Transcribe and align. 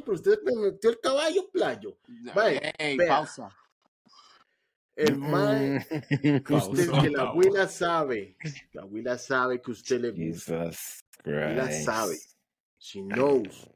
pero 0.00 0.14
usted 0.14 0.38
me 0.44 0.54
metió 0.70 0.90
el 0.90 1.00
caballo 1.00 1.50
playo. 1.50 1.98
Mae, 2.34 2.72
Ey, 2.78 2.96
vea. 2.96 3.08
pausa. 3.08 3.56
El 4.94 5.16
mae, 5.16 5.76
usted, 6.10 6.42
Pausa, 6.44 7.00
que 7.02 7.10
la 7.10 7.22
abuela 7.22 7.66
sabe, 7.68 8.36
la 8.72 8.82
abuela 8.82 9.16
sabe 9.18 9.60
que 9.62 9.70
usted 9.70 10.00
le 10.00 10.10
gusta, 10.10 10.70
la 11.24 11.44
abuela 11.46 11.72
sabe, 11.72 12.18
she 12.78 13.00
knows. 13.00 13.68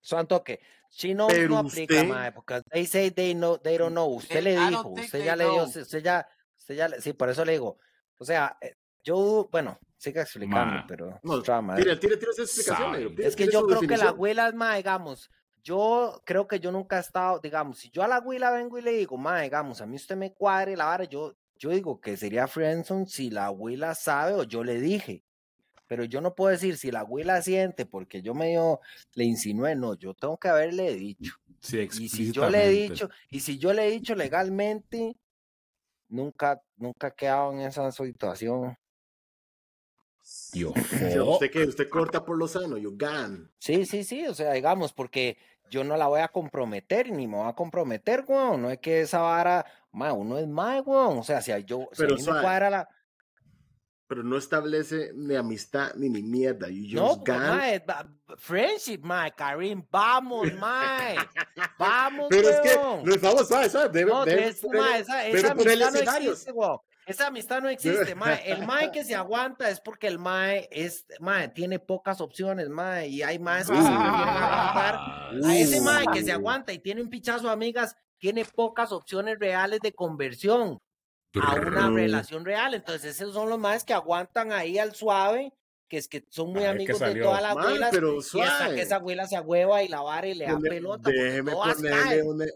Santo 0.00 0.42
que 0.42 0.58
she 0.90 1.14
knows 1.14 1.32
Pero 1.32 1.48
no 1.48 1.58
aplica, 1.58 1.94
usted- 1.94 2.08
mae, 2.08 2.32
porque 2.32 2.60
they 2.72 2.84
say 2.84 3.10
they 3.10 3.32
know, 3.34 3.58
they 3.58 3.78
don't 3.78 3.92
know. 3.92 4.08
Usted 4.16 4.42
le 4.42 4.56
dijo, 4.56 4.88
usted 4.88 5.24
ya 5.24 5.36
le 5.36 5.44
dio, 5.44 5.64
usted 5.64 6.02
ya, 6.02 6.26
usted 6.58 6.74
ya, 6.74 6.88
sí, 7.00 7.12
por 7.12 7.30
eso 7.30 7.44
le 7.44 7.52
digo. 7.52 7.78
O 8.18 8.24
sea, 8.24 8.58
eh, 8.60 8.74
yo, 9.04 9.48
bueno, 9.52 9.78
siga 10.04 10.22
explicando, 10.22 10.76
Ma, 10.76 10.86
pero 10.86 11.18
No, 11.22 11.34
otra 11.34 11.60
madre. 11.60 11.82
tira, 11.84 11.98
tira, 11.98 12.18
tira 12.18 12.30
esa 12.32 12.42
explicación, 12.42 12.86
Sabe. 12.88 12.98
negro, 12.98 13.14
tira- 13.16 13.28
Es 13.28 13.36
que 13.36 13.48
yo 13.48 13.66
creo 13.66 13.80
que 13.80 13.96
la 13.96 14.08
abuela 14.08 14.48
es 14.48 14.54
más, 14.54 14.76
digamos, 14.76 15.30
yo 15.62 16.20
creo 16.24 16.46
que 16.46 16.60
yo 16.60 16.70
nunca 16.70 16.98
he 16.98 17.00
estado, 17.00 17.40
digamos, 17.40 17.78
si 17.78 17.90
yo 17.90 18.02
a 18.02 18.08
la 18.08 18.16
abuela 18.16 18.50
vengo 18.50 18.78
y 18.78 18.82
le 18.82 18.92
digo, 18.92 19.16
ma, 19.16 19.40
digamos, 19.40 19.80
a 19.80 19.86
mí 19.86 19.96
usted 19.96 20.16
me 20.16 20.32
cuadre 20.34 20.76
la 20.76 20.84
vara, 20.86 21.04
yo, 21.04 21.34
yo 21.58 21.70
digo 21.70 22.00
que 22.00 22.16
sería 22.16 22.46
friendzone 22.46 23.06
si 23.06 23.30
la 23.30 23.46
abuela 23.46 23.94
sabe 23.94 24.34
o 24.34 24.42
yo 24.44 24.62
le 24.62 24.80
dije. 24.80 25.24
Pero 25.86 26.04
yo 26.04 26.20
no 26.22 26.34
puedo 26.34 26.50
decir 26.50 26.78
si 26.78 26.90
la 26.90 27.00
abuela 27.00 27.40
siente 27.42 27.84
porque 27.86 28.22
yo 28.22 28.34
medio 28.34 28.80
le 29.14 29.24
insinué, 29.24 29.76
no, 29.76 29.94
yo 29.94 30.14
tengo 30.14 30.38
que 30.38 30.48
haberle 30.48 30.94
dicho. 30.94 31.34
Sí, 31.60 31.88
Y 31.92 32.08
si 32.08 32.32
yo 32.32 32.48
le 32.50 32.66
he 32.66 32.70
dicho, 32.70 33.08
y 33.30 33.40
si 33.40 33.58
yo 33.58 33.72
le 33.74 33.86
he 33.86 33.90
dicho 33.90 34.14
legalmente, 34.14 35.16
nunca, 36.08 36.60
nunca 36.76 37.08
he 37.08 37.14
quedado 37.14 37.52
en 37.52 37.60
esa 37.60 37.90
situación. 37.92 38.76
Yo, 40.54 40.72
Sí, 40.90 41.18
Usted 41.18 41.50
que 41.50 41.64
usted 41.64 41.88
corta 41.88 42.24
por 42.24 42.36
lo 42.38 42.46
sano, 42.48 42.76
you 42.76 42.94
gan. 42.96 43.50
Sí, 43.58 43.84
sí, 43.86 44.04
sí, 44.04 44.26
o 44.26 44.34
sea, 44.34 44.52
digamos, 44.52 44.92
porque 44.92 45.36
yo 45.70 45.82
no 45.84 45.96
la 45.96 46.06
voy 46.08 46.20
a 46.20 46.28
comprometer, 46.28 47.10
ni 47.10 47.26
me 47.26 47.36
voy 47.38 47.48
a 47.48 47.54
comprometer, 47.54 48.24
weón. 48.26 48.62
No 48.62 48.70
es 48.70 48.78
que 48.78 49.00
esa 49.00 49.20
vara, 49.20 49.64
ma, 49.92 50.12
uno 50.12 50.38
es 50.38 50.46
más, 50.46 50.82
weón. 50.86 51.18
O 51.18 51.22
sea, 51.22 51.40
si 51.40 51.50
a 51.52 51.58
yo, 51.58 51.88
si 51.92 52.02
a 52.04 52.06
Pero 52.06 52.16
mí 52.16 52.22
me 52.22 52.40
cuadra 52.40 52.70
la. 52.70 52.88
Pero 54.06 54.22
no 54.22 54.36
establece 54.36 55.12
ni 55.14 55.34
amistad 55.34 55.94
ni 55.96 56.10
ni 56.10 56.22
mierda. 56.22 56.68
You 56.68 56.96
No, 56.96 57.08
just 57.14 57.26
gan. 57.26 57.56
ma, 57.56 57.72
es 57.72 57.84
ba- 57.86 58.06
friendship, 58.36 58.98
ma, 59.02 59.30
Karim, 59.30 59.82
vamos, 59.90 60.52
ma. 60.54 60.98
Vamos, 61.78 62.26
Pero 62.30 62.48
es 62.50 62.60
que, 62.60 62.76
weón. 62.76 63.04
no, 63.04 63.14
vamos, 63.20 63.48
¿sabes? 63.48 63.72
¿sabes? 63.72 63.90
Debe, 63.92 64.10
No, 64.10 64.24
debe 64.24 64.48
es, 64.48 64.62
ponerle- 64.62 64.80
ma, 64.90 64.98
esa, 64.98 65.16
debe 65.18 65.38
esa 65.38 65.50
amistad 65.52 65.90
no 65.92 65.98
existe, 66.30 66.52
weón. 66.52 66.78
Esa 67.06 67.26
amistad 67.26 67.60
no 67.60 67.68
existe, 67.68 68.14
ma. 68.14 68.34
El 68.34 68.66
mae 68.66 68.90
que 68.90 69.04
se 69.04 69.14
aguanta 69.14 69.68
es 69.68 69.80
porque 69.80 70.06
el 70.06 70.18
mae 70.18 70.68
es, 70.70 71.06
mae, 71.20 71.48
tiene 71.48 71.78
pocas 71.78 72.20
opciones, 72.20 72.68
mae, 72.68 73.08
y 73.08 73.22
hay 73.22 73.38
más 73.38 73.68
que 73.68 73.76
se 73.76 73.82
prefieren 73.82 74.08
aguantar 74.08 74.94
A 75.44 75.56
ese 75.56 75.80
mae 75.80 76.04
que 76.12 76.22
se 76.22 76.32
aguanta 76.32 76.72
y 76.72 76.78
tiene 76.78 77.02
un 77.02 77.10
pichazo 77.10 77.46
de 77.46 77.52
amigas, 77.52 77.96
tiene 78.18 78.44
pocas 78.44 78.92
opciones 78.92 79.38
reales 79.38 79.80
de 79.80 79.92
conversión 79.92 80.80
a 81.42 81.54
una 81.54 81.90
relación 81.90 82.44
real. 82.44 82.74
Entonces, 82.74 83.20
esos 83.20 83.34
son 83.34 83.50
los 83.50 83.58
más 83.58 83.84
que 83.84 83.92
aguantan 83.92 84.52
ahí 84.52 84.78
al 84.78 84.94
suave, 84.94 85.52
que 85.88 85.98
es 85.98 86.08
que 86.08 86.24
son 86.30 86.52
muy 86.52 86.64
amigos 86.64 87.00
de 87.00 87.16
todas 87.16 87.42
las 87.42 87.54
Mae, 87.54 87.66
abuelas. 87.66 87.90
pero 87.92 88.18
y 88.32 88.40
hasta 88.40 88.74
que 88.74 88.80
esa 88.80 88.96
abuela 88.96 89.26
se 89.26 89.36
agüeva 89.36 89.82
y 89.82 89.88
la 89.88 90.00
vara 90.00 90.26
y 90.26 90.34
le 90.34 90.46
da 90.46 90.58
pelota. 90.58 91.10
Déjeme 91.10 91.52
ponerle. 91.52 92.48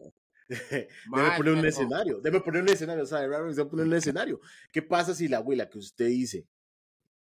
Mae, 1.09 1.37
poner 1.37 1.55
un 1.55 1.67
escenario. 1.67 2.21
Déjeme 2.21 2.43
poner 2.43 2.63
un 2.63 2.69
escenario, 2.69 3.07
¿sabe? 3.07 3.29
Raro, 3.29 3.49
Déjeme 3.49 3.71
poner 3.71 3.87
un 3.87 3.95
escenario. 3.95 4.41
¿Qué 4.73 4.83
pasa 4.83 5.15
si 5.15 5.29
la 5.29 5.39
abuela 5.39 5.69
que 5.69 5.79
usted 5.79 6.07
dice 6.07 6.47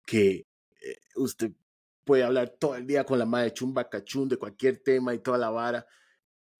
que 0.05 0.47
eh, 0.83 0.98
usted 1.16 1.53
puede 2.05 2.22
hablar 2.22 2.50
todo 2.50 2.77
el 2.77 2.86
día 2.86 3.05
con 3.05 3.19
la 3.19 3.25
madre 3.25 3.53
chumba 3.53 3.89
cachún 3.89 4.28
de 4.28 4.36
cualquier 4.36 4.78
tema 4.78 5.14
y 5.14 5.20
toda 5.20 5.39
la 5.39 5.50
vara? 5.50 5.86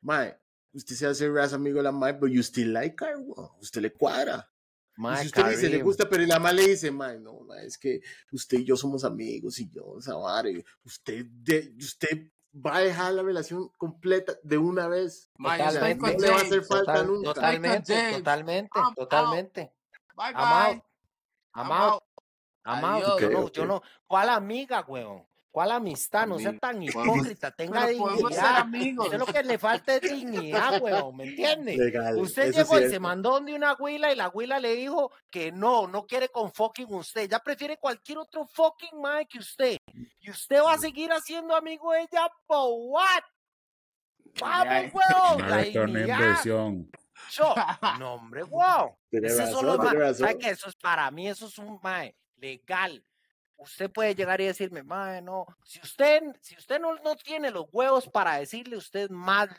Mae, 0.01 0.39
usted 0.73 0.95
se 0.95 1.07
hace 1.07 1.31
ras 1.31 1.53
amigo 1.53 1.79
de 1.79 1.85
la 1.85 1.93
madre, 1.93 2.15
pero 2.15 2.29
you 2.29 2.43
still 2.43 2.73
like 2.73 3.03
her. 3.05 3.17
Usted 3.61 3.83
le 3.83 3.93
cuadra. 3.93 4.51
Y 4.97 5.03
Mae, 5.03 5.23
si 5.23 5.27
usted 5.27 5.45
dice, 5.49 5.69
le 5.69 5.81
Karim. 5.81 5.85
gusta, 5.85 6.09
pero 6.09 6.25
la 6.25 6.39
mamá 6.39 6.53
le 6.53 6.69
dice, 6.69 6.91
mae, 6.91 7.19
no, 7.19 7.41
mae, 7.41 7.67
es 7.67 7.77
que 7.77 8.01
usted 8.33 8.59
y 8.59 8.65
yo 8.65 8.77
somos 8.77 9.05
amigos 9.05 9.59
y 9.59 9.69
yo, 9.69 9.99
y 10.47 10.65
usted, 10.85 11.27
de, 11.27 11.75
usted 11.79 12.31
va 12.55 12.77
a 12.77 12.81
dejar 12.81 13.13
la 13.13 13.23
relación 13.23 13.69
completa 13.77 14.35
de 14.43 14.59
una 14.59 14.89
vez. 14.89 15.31
Ma, 15.37 15.57
Totalmente. 15.57 16.13
No 16.13 16.19
le 16.19 16.31
va 16.31 16.37
a 16.37 16.41
hacer 16.41 16.63
falta 16.65 16.93
Total- 16.93 17.07
nunca. 17.07 17.35
totalmente, 17.35 18.13
totalmente, 18.13 18.79
I'm 18.79 18.95
totalmente. 18.95 19.73
I'm 20.17 21.71
out. 21.73 22.03
Adiós. 22.65 23.21
Yo, 23.21 23.31
no, 23.31 23.49
yo 23.51 23.67
no. 23.67 23.83
¿Cuál 24.07 24.29
amiga, 24.31 24.85
weón? 24.87 25.27
¿Cuál 25.55 25.71
amistad? 25.71 26.27
No 26.27 26.37
sea 26.37 26.59
tan 26.59 26.83
hipócrita, 26.83 27.49
tenga 27.57 27.87
Pero 27.87 27.99
podemos 27.99 28.35
ser 28.35 28.65
dignidad. 28.73 29.05
Usted 29.05 29.19
lo 29.21 29.27
que 29.27 29.43
le 29.45 29.57
falta 29.57 29.95
es 29.95 30.01
dignidad, 30.01 30.83
weón, 30.83 31.17
¿me 31.17 31.29
entiende? 31.29 31.77
Legal. 31.77 32.19
Usted 32.19 32.49
eso 32.49 32.59
llegó 32.59 32.81
y 32.81 32.91
se 32.91 32.99
mandó 32.99 33.31
donde 33.31 33.55
una 33.55 33.75
huila 33.75 34.13
y 34.13 34.17
la 34.17 34.31
huila 34.31 34.59
le 34.59 34.75
dijo 34.75 35.13
que 35.31 35.53
no, 35.53 35.87
no 35.87 36.07
quiere 36.09 36.29
con 36.29 36.53
fucking 36.53 36.93
usted. 36.93 37.31
Ya 37.31 37.39
prefiere 37.39 37.77
cualquier 37.79 38.19
otro 38.19 38.49
fucking 38.49 39.01
mae 39.01 39.27
que 39.27 39.39
usted. 39.39 39.77
Y 40.19 40.29
usted 40.29 40.61
va 40.61 40.73
a 40.73 40.79
seguir 40.79 41.13
haciendo 41.13 41.55
amigo 41.55 41.93
de 41.93 42.01
ella, 42.01 42.29
¿por 42.47 42.71
what? 42.73 43.23
Vamos, 44.41 44.93
weón, 44.93 45.49
la 45.49 45.57
de 45.59 45.65
dignidad. 45.67 46.19
inversión. 46.19 46.91
Yo, 47.31 47.55
no, 48.01 48.15
hombre, 48.15 48.43
wow. 48.43 48.99
Tiene 49.09 49.29
Esos 49.29 49.39
razón, 49.39 49.55
son 49.55 49.67
los 49.67 49.77
tiene 49.79 49.95
ma- 49.95 50.01
razón. 50.01 50.27
¿Sabe 50.27 50.39
qué? 50.41 50.51
Eso 50.51 50.69
es 50.69 50.75
para 50.75 51.09
mí, 51.13 51.29
eso 51.29 51.47
es 51.47 51.57
un 51.59 51.79
mae 51.81 52.17
legal. 52.39 53.05
Usted 53.65 53.91
puede 53.91 54.15
llegar 54.15 54.41
y 54.41 54.47
decirme, 54.47 54.83
mae, 54.83 55.21
no. 55.23 55.47
Si 55.65 55.81
usted, 55.81 56.23
si 56.41 56.55
usted 56.57 56.79
no, 56.81 56.95
no 56.97 57.17
tiene 57.17 57.51
los 57.51 57.67
huevos 57.73 58.09
para 58.09 58.37
decirle, 58.37 58.77
usted 58.77 59.11
mal. 59.11 59.57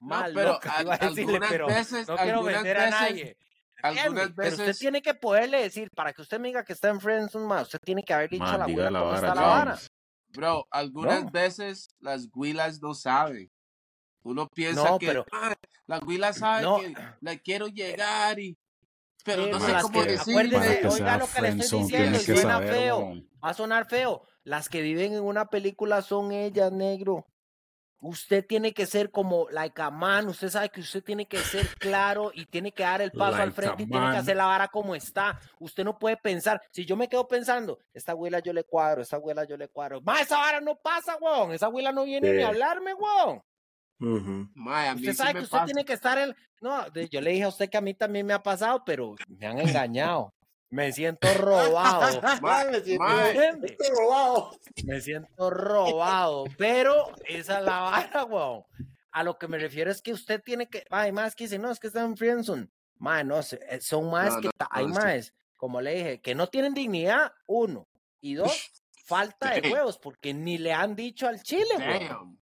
Mal, 0.00 0.32
pero 0.34 0.52
loca, 0.54 0.72
al- 0.72 0.84
iba 0.86 0.94
a 0.94 0.98
decirle, 0.98 1.22
algunas 1.34 1.50
pero 1.50 1.66
veces- 1.66 2.08
no 2.08 2.16
quiero 2.16 2.32
algunas 2.38 2.54
vender 2.54 2.76
a 2.76 2.84
veces- 2.84 3.00
nadie. 3.00 3.36
Algunas 3.82 4.06
¿entiende? 4.06 4.34
Pero 4.34 4.48
usted 4.48 4.66
veces. 4.66 4.78
tiene 4.78 5.02
que 5.02 5.14
poderle 5.14 5.60
decir, 5.62 5.90
para 5.90 6.12
que 6.12 6.22
usted 6.22 6.40
me 6.40 6.48
diga 6.48 6.64
que 6.64 6.72
está 6.72 6.88
en 6.88 7.00
mae, 7.46 7.62
usted 7.62 7.78
tiene 7.84 8.02
que 8.02 8.14
haber 8.14 8.30
dicho 8.30 8.44
a 8.44 8.56
la 8.58 8.64
diga 8.66 8.86
abuela 8.88 8.90
la 8.90 9.00
cómo 9.00 9.14
está 9.14 9.34
la 9.34 9.40
vara. 9.42 9.78
Bro, 10.28 10.66
algunas 10.70 11.24
No. 11.24 11.30
veces 11.30 11.88
las 12.00 12.30
guilas 12.30 12.80
no 12.80 12.94
saben. 12.94 13.50
Uno 14.22 14.48
piensa 14.48 14.82
No, 14.88 14.98
que 14.98 15.06
pero- 15.08 15.26
"Ah, 15.32 15.54
la 15.86 16.00
guila 16.00 16.32
sabe 16.32 16.62
No. 16.62 16.78
que 16.80 16.94
le 17.20 17.40
quiero 17.42 17.66
llegar 17.68 18.38
y. 18.40 18.56
Pero 19.24 19.44
Sí, 19.44 19.50
no 19.50 19.60
sé 19.60 19.72
cómo 19.82 20.00
Para 20.00 20.80
que 20.80 20.86
oiga 20.86 21.16
lo 21.16 21.26
que 21.26 21.42
le 21.42 21.48
estoy 21.48 21.78
diciendo, 21.80 22.18
que 22.18 22.24
suena 22.24 22.42
saber, 22.42 22.74
feo. 22.74 23.14
Va 23.42 23.48
a 23.50 23.54
sonar 23.54 23.86
feo. 23.86 24.26
Las 24.44 24.68
que 24.68 24.82
viven 24.82 25.14
en 25.14 25.22
una 25.22 25.46
película 25.46 26.02
son 26.02 26.30
ellas, 26.30 26.70
negro. 26.70 27.26
Usted 28.00 28.44
tiene 28.44 28.74
que 28.74 28.84
ser 28.84 29.10
como 29.10 29.48
like 29.48 29.80
a 29.80 29.90
man. 29.90 30.28
Usted 30.28 30.50
sabe 30.50 30.68
que 30.68 30.82
usted 30.82 31.02
tiene 31.02 31.26
que 31.26 31.38
ser 31.38 31.66
claro 31.78 32.32
y 32.34 32.44
tiene 32.44 32.72
que 32.72 32.82
dar 32.82 33.00
el 33.00 33.12
paso 33.12 33.36
al 33.36 33.48
Like 33.48 33.52
frente 33.54 33.82
y 33.84 33.86
tiene 33.86 34.10
que 34.10 34.18
hacer 34.18 34.36
la 34.36 34.44
vara 34.44 34.68
como 34.68 34.94
está. 34.94 35.40
Usted 35.58 35.84
no 35.84 35.98
puede 35.98 36.18
pensar. 36.18 36.60
Si 36.70 36.84
yo 36.84 36.94
me 36.94 37.08
quedo 37.08 37.26
pensando, 37.26 37.78
esta 37.94 38.12
abuela 38.12 38.40
yo 38.40 38.52
le 38.52 38.64
cuadro, 38.64 39.00
esta 39.00 39.16
abuela 39.16 39.44
yo 39.44 39.56
le 39.56 39.68
cuadro. 39.68 40.02
Más 40.02 40.20
esa 40.20 40.36
vara 40.36 40.60
no 40.60 40.76
pasa, 40.76 41.16
weón. 41.18 41.52
Esa 41.52 41.66
abuela 41.66 41.92
no 41.92 42.04
viene 42.04 42.30
ni 42.30 42.42
a 42.42 42.48
hablarme, 42.48 42.92
weón. 42.92 43.42
A 44.00 44.94
mí 44.94 45.00
Usted 45.00 45.10
sí 45.12 45.14
sabe 45.14 45.32
que 45.34 45.38
usted 45.40 45.50
pasa. 45.50 45.64
tiene 45.66 45.84
que 45.84 45.92
estar 45.92 46.18
en... 46.18 46.34
No, 46.60 46.86
yo 47.10 47.20
le 47.20 47.30
dije 47.30 47.44
a 47.44 47.48
usted 47.48 47.68
que 47.70 47.76
a 47.76 47.80
mí 47.80 47.94
también 47.94 48.26
me 48.26 48.32
ha 48.32 48.42
pasado, 48.42 48.82
pero 48.84 49.14
me 49.28 49.46
han 49.46 49.58
engañado. 49.58 50.34
Me 50.70 50.90
siento 50.92 51.28
robado. 51.34 52.20
Me 52.70 52.80
siento- 52.80 53.04
robado. 53.98 54.50
Me 54.84 55.00
siento 55.00 55.50
robado. 55.50 56.44
Pero 56.58 57.12
esa 57.28 57.58
es 57.58 57.64
la 57.64 57.80
vara, 57.80 58.24
weón. 58.24 58.64
A 59.12 59.22
lo 59.22 59.38
que 59.38 59.46
me 59.46 59.58
refiero 59.58 59.90
es 59.92 60.02
que 60.02 60.12
usted 60.12 60.42
tiene 60.42 60.68
que... 60.68 60.84
Hay 60.90 61.12
más 61.12 61.36
que 61.36 61.44
dicen, 61.44 61.62
no, 61.62 61.70
es 61.70 61.78
que 61.78 61.86
están 61.86 62.06
en 62.06 62.16
Friendzone. 62.16 62.68
Mae, 62.96 63.22
no, 63.22 63.38
eh, 63.38 63.80
son 63.80 64.10
más 64.10 64.34
No, 64.34 64.40
que... 64.40 64.46
no, 64.48 64.66
hay 64.70 64.86
no, 64.86 64.94
más, 64.94 65.32
como 65.56 65.80
le 65.80 65.94
dije, 65.94 66.20
que 66.20 66.34
no 66.34 66.48
tienen 66.48 66.74
dignidad, 66.74 67.30
uno. 67.46 67.86
Y 68.20 68.34
dos, 68.34 68.72
falta 69.06 69.50
de 69.50 69.70
huevos, 69.70 69.98
porque 69.98 70.34
ni 70.34 70.58
le 70.58 70.72
han 70.72 70.96
dicho 70.96 71.28
al 71.28 71.40
chile, 71.42 71.76
weón. 71.78 72.40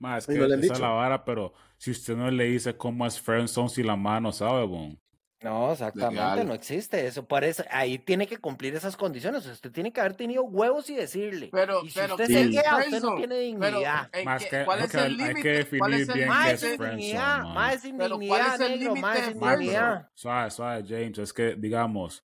Ma, 0.00 0.18
es 0.18 0.26
que 0.26 0.34
no 0.34 0.46
le 0.46 0.54
han 0.54 0.60
esa 0.60 0.72
es 0.72 0.78
dicho. 0.78 0.82
la 0.82 0.88
vara, 0.94 1.24
pero 1.24 1.52
si 1.76 1.90
usted 1.92 2.16
no 2.16 2.30
le 2.30 2.44
dice 2.44 2.76
cómo 2.76 3.06
es 3.06 3.20
friendzone 3.20 3.68
si 3.68 3.82
la 3.82 3.96
mano 3.96 4.32
sabe, 4.32 4.64
bon. 4.66 4.98
No, 5.42 5.72
exactamente, 5.72 6.14
Legal. 6.20 6.46
no 6.48 6.52
existe 6.54 7.06
eso. 7.06 7.26
Por 7.26 7.44
eso, 7.44 7.64
ahí 7.70 7.98
tiene 7.98 8.26
que 8.26 8.36
cumplir 8.36 8.74
esas 8.74 8.94
condiciones. 8.94 9.46
Usted 9.46 9.70
tiene 9.72 9.90
que 9.90 9.98
haber 10.00 10.12
tenido 10.14 10.42
huevos 10.44 10.90
y 10.90 10.96
decirle. 10.96 11.48
Pero, 11.50 11.82
y 11.82 11.88
si 11.88 11.98
pero, 11.98 12.14
usted 12.14 12.26
¿qué 12.26 12.32
se 12.34 12.40
es 12.42 12.50
queda, 12.50 12.76
usted 12.78 13.00
no 13.02 13.14
tiene 13.16 13.34
Pero, 13.58 13.78
dignidad. 13.78 14.10
¿en 14.12 14.24
Más 14.26 14.44
que- 14.44 14.64
¿cuál 14.66 14.80
es 14.80 14.94
el 14.94 15.00
hay 15.00 15.08
que 15.08 15.16
límite? 15.24 15.78
¿Cuál 15.78 15.90
definir 15.92 15.94
es 16.02 16.08
el 16.10 16.14
bien 16.14 16.28
Más 16.28 16.44
qué 16.60 16.66
límite? 16.66 16.84
es 16.84 16.90
dignidad, 16.90 17.44
más 17.44 17.82
Pero, 17.82 17.96
¿cuál 17.96 18.10
dignidad, 18.20 18.54
es 18.54 18.60
el 18.60 18.70
negro, 18.80 18.94
límite 18.94 19.34
más 19.36 19.58
dignidad. 19.58 20.08
Suave, 20.14 20.50
suave, 20.50 20.84
James. 20.86 21.18
Es 21.18 21.32
que, 21.32 21.54
digamos, 21.56 22.24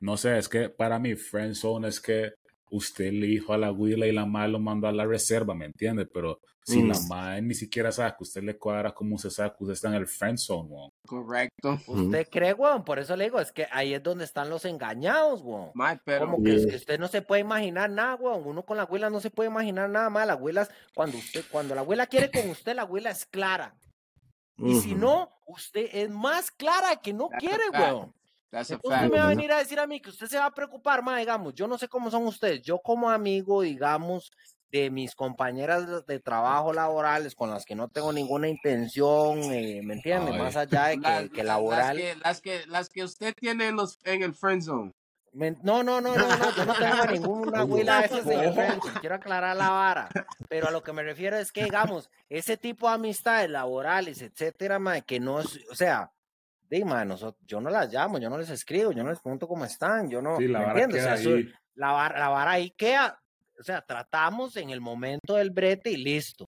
no 0.00 0.16
sé, 0.18 0.36
es 0.36 0.48
que 0.48 0.68
para 0.68 0.98
mí 0.98 1.14
friendzone 1.16 1.88
es 1.88 2.00
que 2.02 2.34
usted 2.76 3.12
le 3.12 3.26
dijo 3.26 3.52
a 3.52 3.58
la 3.58 3.68
abuela 3.68 4.06
y 4.06 4.12
la 4.12 4.26
madre 4.26 4.52
lo 4.52 4.60
mandó 4.60 4.86
a 4.88 4.92
la 4.92 5.04
reserva, 5.06 5.54
¿me 5.54 5.66
entiende? 5.66 6.06
Pero 6.06 6.40
si 6.64 6.82
la 6.82 6.98
Mm. 6.98 7.08
madre 7.08 7.42
ni 7.42 7.54
siquiera 7.54 7.92
sabe 7.92 8.10
que 8.16 8.24
usted 8.24 8.42
le 8.42 8.58
cuadra, 8.58 8.92
¿cómo 8.92 9.14
usted 9.16 9.30
sabe 9.30 9.50
que 9.56 9.64
usted 9.64 9.74
está 9.74 9.88
en 9.88 9.94
el 9.94 10.06
friend 10.06 10.36
zone, 10.38 10.68
weón? 10.68 10.90
Correcto. 11.06 11.78
¿Usted 11.86 12.28
cree, 12.28 12.52
weón? 12.54 12.84
Por 12.84 12.98
eso 12.98 13.14
le 13.16 13.24
digo, 13.24 13.38
es 13.40 13.52
que 13.52 13.66
ahí 13.70 13.94
es 13.94 14.02
donde 14.02 14.24
están 14.24 14.50
los 14.50 14.64
engañados, 14.64 15.42
weón. 15.42 15.70
Pero 16.04 16.26
Como 16.26 16.42
que 16.42 16.54
es 16.54 16.62
Yeah. 16.62 16.70
que 16.70 16.76
usted 16.76 16.98
no 16.98 17.08
se 17.08 17.22
puede 17.22 17.40
imaginar 17.42 17.88
nada, 17.90 18.16
weón. 18.16 18.42
Uno 18.46 18.64
con 18.64 18.76
la 18.76 18.82
abuela 18.84 19.10
no 19.10 19.20
se 19.20 19.30
puede 19.30 19.48
imaginar 19.48 19.88
nada 19.88 20.10
más. 20.10 20.26
La 20.26 20.32
abuela, 20.32 20.68
cuando 20.94 21.18
usted, 21.18 21.44
cuando 21.50 21.74
la 21.74 21.82
abuela 21.82 22.06
quiere 22.06 22.30
con 22.30 22.48
usted, 22.50 22.74
la 22.74 22.82
abuela 22.82 23.10
es 23.10 23.24
clara. 23.26 23.74
Y 24.58 24.74
si 24.80 24.94
no, 24.94 25.30
usted 25.46 25.88
es 25.92 26.10
más 26.10 26.50
clara 26.50 26.96
que 26.96 27.12
no 27.12 27.28
quiere, 27.28 27.62
weón. 27.72 28.12
That's 28.50 28.70
a 28.70 28.74
Entonces 28.74 29.00
fact. 29.00 29.12
me 29.12 29.18
va 29.18 29.24
a 29.24 29.28
venir 29.28 29.52
a 29.52 29.58
decir 29.58 29.78
a 29.80 29.86
mí 29.86 30.00
que 30.00 30.10
usted 30.10 30.26
se 30.26 30.38
va 30.38 30.46
a 30.46 30.54
preocupar, 30.54 31.02
más, 31.02 31.18
digamos, 31.18 31.54
yo 31.54 31.66
no 31.66 31.78
sé 31.78 31.88
cómo 31.88 32.10
son 32.10 32.26
ustedes. 32.26 32.62
Yo 32.62 32.78
como 32.78 33.10
amigo, 33.10 33.62
digamos, 33.62 34.30
de 34.70 34.90
mis 34.90 35.14
compañeras 35.14 36.06
de- 36.06 36.20
trabajo 36.20 36.72
laborales 36.72 37.34
con 37.34 37.50
las 37.50 37.64
que 37.64 37.74
no 37.76 37.88
tengo 37.88 38.12
ninguna 38.12 38.48
intención, 38.48 39.38
eh, 39.52 39.80
¿me 39.84 39.94
entiende? 39.94 40.32
Ay. 40.32 40.38
Más 40.38 40.56
allá 40.56 40.86
de 40.88 40.96
que, 40.96 41.00
La- 41.02 41.28
que 41.28 41.44
la- 41.44 41.52
laboral. 41.54 41.96
Las 41.96 42.02
que, 42.02 42.16
las 42.16 42.40
que, 42.40 42.66
las 42.66 42.88
que 42.88 43.04
usted 43.04 43.34
tiene 43.38 43.68
en, 43.68 43.76
los, 43.76 43.98
en 44.04 44.22
el 44.22 44.34
friend 44.34 44.62
zone. 44.62 44.92
Me- 45.32 45.56
No, 45.62 45.82
no, 45.82 46.00
no, 46.00 46.16
no, 46.16 46.28
no, 46.36 46.56
yo 46.56 46.64
no 46.64 46.74
tengo 46.74 47.04
ninguna 47.12 47.60
abuela 47.60 48.00
de 48.00 48.06
esas 48.06 48.26
en 48.26 48.40
el 48.40 48.54
friendzone, 48.54 49.00
quiero 49.00 49.14
aclarar 49.16 49.54
la 49.56 49.68
vara, 49.70 50.08
pero 50.48 50.68
a 50.68 50.70
lo 50.70 50.82
que 50.82 50.92
me 50.94 51.02
refiero 51.02 51.36
es 51.36 51.52
que, 51.52 51.64
digamos, 51.64 52.08
ese 52.30 52.56
tipo 52.56 52.88
de 52.88 52.94
amistades 52.94 53.48
laborales, 53.50 54.22
etcétera, 54.22 54.78
mae, 54.78 55.02
que 55.02 55.20
no 55.20 55.40
es, 55.40 55.60
o 55.70 55.74
sea, 55.74 56.10
dime, 56.68 57.04
nosotros, 57.04 57.42
yo 57.46 57.60
no 57.60 57.70
las 57.70 57.92
llamo, 57.92 58.18
yo 58.18 58.28
no 58.30 58.38
les 58.38 58.50
escribo, 58.50 58.92
yo 58.92 59.02
no 59.02 59.10
les 59.10 59.20
pregunto 59.20 59.46
cómo 59.48 59.64
están, 59.64 60.08
yo 60.10 60.20
no, 60.22 60.36
Sí, 60.38 60.48
la 60.48 60.58
¿me 60.60 60.64
vara 60.66 60.82
entiendes? 60.82 61.12
O 61.12 61.16
sea, 61.22 61.32
ahí. 61.32 61.52
la, 61.74 61.92
vara, 61.92 62.18
la 62.18 62.28
vara 62.28 62.50
ahí 62.52 62.70
queda, 62.70 63.18
o 63.58 63.62
sea, 63.62 63.80
tratamos 63.82 64.56
en 64.56 64.70
el 64.70 64.80
momento 64.80 65.36
del 65.36 65.50
brete 65.50 65.90
y 65.90 65.96
listo. 65.96 66.46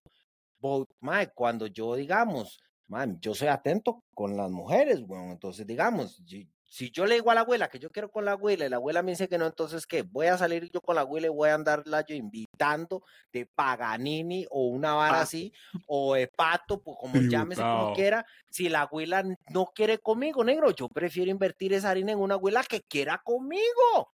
But, 0.59 0.89
mae, 0.99 1.29
cuando 1.33 1.67
yo, 1.67 1.95
digamos, 1.95 2.59
mae, 2.87 3.07
yo 3.19 3.33
soy 3.33 3.47
atento 3.47 4.03
con 4.13 4.35
las 4.35 4.51
mujeres, 4.51 5.01
weón, 5.07 5.31
entonces, 5.31 5.65
digamos, 5.65 6.17
yo- 6.25 6.39
si 6.69 6.91
yo 6.91 7.07
le 7.07 7.15
digo 7.15 7.31
a 7.31 7.35
la 7.35 7.41
abuela 7.41 7.67
que 7.67 7.79
yo 7.79 7.89
quiero 7.89 8.11
con 8.11 8.25
la 8.25 8.33
abuela 8.33 8.65
y 8.65 8.69
la 8.69 8.75
abuela 8.75 9.01
me 9.01 9.11
dice 9.11 9.27
que 9.27 9.39
no, 9.39 9.47
entonces, 9.47 9.87
¿qué? 9.87 10.03
Voy 10.03 10.27
a 10.27 10.37
salir 10.37 10.69
yo 10.71 10.81
con 10.81 10.95
la 10.95 11.01
abuela 11.01 11.25
y 11.25 11.31
voy 11.31 11.49
a 11.49 11.55
andarla 11.55 12.05
yo 12.05 12.13
invitando 12.13 13.03
de 13.33 13.47
Paganini 13.47 14.45
o 14.51 14.67
una 14.67 14.93
vara 14.93 15.13
Pato. 15.13 15.23
así, 15.23 15.51
o 15.87 16.13
de 16.13 16.27
pato, 16.27 16.79
pues 16.81 16.95
como 16.99 17.19
llámese 17.21 17.61
como 17.61 17.93
quiera. 17.93 18.23
Si 18.51 18.69
la 18.69 18.81
abuela 18.81 19.23
no 19.49 19.65
quiere 19.73 19.97
conmigo, 19.97 20.43
negro, 20.43 20.69
yo 20.69 20.87
prefiero 20.89 21.31
invertir 21.31 21.73
esa 21.73 21.89
harina 21.89 22.11
en 22.11 22.19
una 22.19 22.35
abuela 22.35 22.63
que 22.63 22.81
quiera 22.81 23.19
conmigo. 23.23 24.13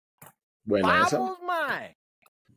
Buena 0.64 1.06
esa. 1.06 1.18
Vamos, 1.18 1.40
mae. 1.42 1.96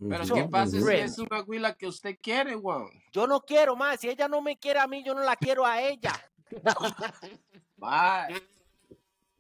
Pero 0.09 0.35
¿qué 0.35 0.43
pasa 0.45 0.71
si 0.81 0.95
es 0.95 1.19
una 1.19 1.37
abuela 1.37 1.75
que 1.75 1.87
usted 1.87 2.17
quiere, 2.21 2.55
weón? 2.55 2.89
Yo 3.11 3.27
no 3.27 3.41
quiero 3.41 3.75
más. 3.75 3.99
Si 3.99 4.09
ella 4.09 4.27
no 4.27 4.41
me 4.41 4.57
quiere 4.57 4.79
a 4.79 4.87
mí, 4.87 5.03
yo 5.03 5.13
no 5.13 5.21
la 5.21 5.35
quiero 5.35 5.65
a 5.65 5.81
ella. 5.81 6.13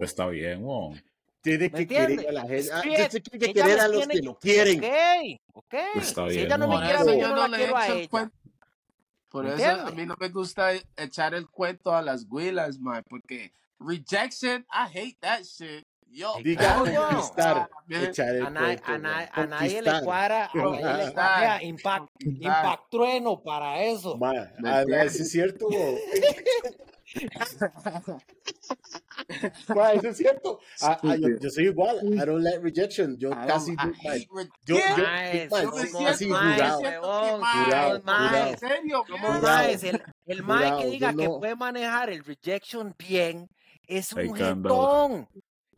Mae. 0.03 0.09
Está 0.09 0.27
bien, 0.27 0.63
weón. 0.65 1.03
Tiene 1.41 1.69
¿Me 1.69 1.71
que 1.71 1.87
querer 1.87 2.29
a 2.29 2.31
la 2.31 2.41
gente. 2.43 2.69
ah, 2.71 2.81
tiene 2.81 2.95
que 3.09 3.45
ella 3.45 3.53
querer 3.53 3.79
a 3.81 3.87
los 3.89 3.97
tiene 4.07 4.13
que 4.13 4.21
lo 4.21 4.39
quieren. 4.39 4.79
Ok, 4.79 5.39
ok. 5.53 5.73
Está 5.95 6.23
si 6.29 6.35
bien, 6.35 6.45
ella 6.45 6.57
no 6.57 6.67
me 6.69 6.75
quiere 6.85 7.19
yo 7.19 7.27
no 7.27 7.35
no 7.35 7.41
la 7.41 7.47
le 7.49 7.57
quiero 7.57 7.77
a 7.77 7.87
ella. 7.87 8.09
cuento. 8.09 8.35
Por 9.29 9.43
¿Me 9.45 9.53
eso 9.55 9.81
a 9.87 9.91
mí 9.91 10.05
no 10.05 10.15
me 10.19 10.29
gusta 10.29 10.71
echar 10.95 11.33
el 11.33 11.49
cuento 11.49 11.93
a 11.95 12.01
las 12.01 12.25
huilas, 12.29 12.77
mae, 12.79 13.01
porque 13.03 13.51
rejection, 13.79 14.65
I 14.71 14.97
hate 14.97 15.17
that 15.21 15.41
shit. 15.43 15.85
Yo, 16.15 16.31
Diga 16.43 16.77
wow. 16.77 16.85
conquistar, 17.09 17.69
man. 17.87 18.03
echar 18.05 18.35
el 18.35 18.45
A, 18.45 18.49
nadie- 18.51 18.77
cuento, 18.79 18.91
a 18.91 18.97
na- 18.99 19.09
man. 19.17 19.29
a 19.33 19.45
nadie 19.47 19.81
le 19.81 20.01
cuadra, 20.03 20.45
a 20.45 20.55
nadie 20.55 21.05
le 21.07 21.13
cuadra. 21.13 21.63
Impact, 21.63 22.09
impact 22.23 22.83
trueno 22.91 23.41
para 23.41 23.81
eso. 23.83 24.15
Ma, 24.17 24.31
¿Me 24.31 24.69
ma, 24.69 24.81
entiendes? 24.81 25.15
eso 25.15 25.23
es 25.23 25.31
cierto. 25.31 25.67
Ma, 29.75 29.91
eso 29.93 30.09
es 30.09 30.17
cierto. 30.17 30.59
Ah, 30.81 30.99
ah, 31.03 31.15
yo, 31.15 31.27
yo 31.39 31.49
soy 31.49 31.67
igual. 31.67 31.99
I 32.03 32.25
don't 32.25 32.43
like 32.43 32.59
rejection. 32.59 33.17
Yo 33.17 33.31
I 33.31 33.47
casi. 33.47 33.71
I 33.71 33.75
ma, 33.75 33.91
yo- 34.65 34.65
yo- 34.65 34.77
que, 34.77 35.47
en 38.49 38.57
serio, 38.57 39.03
maes. 39.41 39.83
El, 39.83 40.01
el 40.25 40.43
mae 40.43 40.77
que 40.77 40.83
yo 40.85 40.89
diga 40.91 41.13
que 41.13 41.25
no. 41.27 41.39
puede 41.39 41.55
manejar 41.55 42.09
el 42.09 42.23
rejection 42.23 42.95
bien 42.97 43.49
es 43.87 44.13
un 44.13 44.33
que 44.33 44.43
jetón. 44.43 45.27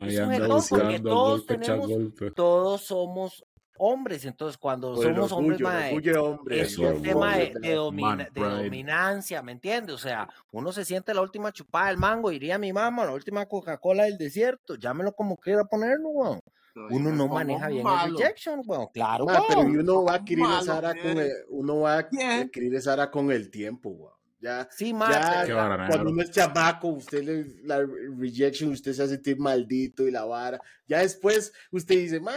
Es 0.00 0.18
un 0.18 0.30
jetón 0.30 0.62
porque 0.68 1.00
todos 1.00 1.46
tenemos- 1.46 1.88
golpe. 1.88 2.30
Todos 2.32 2.86
somos 2.86 3.44
hombres. 3.78 4.24
Entonces, 4.24 4.56
cuando 4.58 4.94
Por 4.94 5.04
somos 5.04 5.32
hombres, 5.32 5.60
orgullo, 5.60 5.68
el 5.98 6.14
mae, 6.14 6.18
hombre. 6.18 6.60
es 6.60 6.78
un 6.78 7.02
tema 7.02 7.36
de, 7.36 7.52
de 7.60 7.74
domina- 7.74 8.16
man 8.16 8.28
de 8.32 8.40
dominancia, 8.40 9.42
¿me 9.42 9.52
entiendes? 9.52 9.94
O 9.94 9.98
sea, 9.98 10.28
uno 10.52 10.72
se 10.72 10.84
siente 10.84 11.12
la 11.14 11.22
última 11.22 11.52
chupada 11.52 11.88
del 11.88 11.98
mango, 11.98 12.30
diría 12.30 12.58
mi 12.58 12.72
mamá, 12.72 13.04
la 13.04 13.12
última 13.12 13.46
Coca-Cola 13.46 14.04
del 14.04 14.18
desierto, 14.18 14.74
llámelo 14.76 15.12
como 15.12 15.36
quiera 15.36 15.64
ponerlo, 15.64 16.08
weón. 16.10 16.40
No, 16.74 16.88
Uno 16.90 17.10
no 17.10 17.26
maneja 17.28 17.68
bien 17.68 17.82
malo. 17.84 18.16
el 18.16 18.18
rejection, 18.22 18.60
weón. 18.66 18.88
Claro, 18.92 19.24
Ma, 19.24 19.42
pero 19.48 19.60
weón. 19.60 19.78
uno 19.78 20.04
va 20.04 20.12
a 20.12 20.16
adquirir 20.16 20.44
Malo, 20.44 20.62
esa 20.62 20.76
ara 20.78 20.92
con 20.94 21.18
el, 21.18 21.32
uno 21.48 21.80
va 21.80 21.98
a 21.98 22.02
Bien. 22.10 22.30
adquirir 22.42 22.74
esa 22.74 22.92
ara 22.92 23.10
con 23.10 23.30
el 23.32 23.50
tiempo, 23.50 23.88
weón. 23.88 24.12
Ya, 24.38 24.68
Sí, 24.70 24.92
ya 24.92 25.54
vara, 25.54 25.88
cuando 25.88 26.10
uno 26.10 26.22
es 26.22 26.30
chamaco, 26.30 26.88
usted 26.88 27.24
le, 27.24 27.46
la 27.64 27.80
rejection, 28.18 28.70
usted 28.70 28.92
se 28.92 29.02
hace 29.02 29.14
sentir 29.14 29.38
maldito 29.38 30.06
y 30.06 30.10
la 30.10 30.26
vara. 30.26 30.60
Ya 30.86 30.98
después 30.98 31.52
usted 31.72 31.94
dice, 31.96 32.20
ma, 32.20 32.34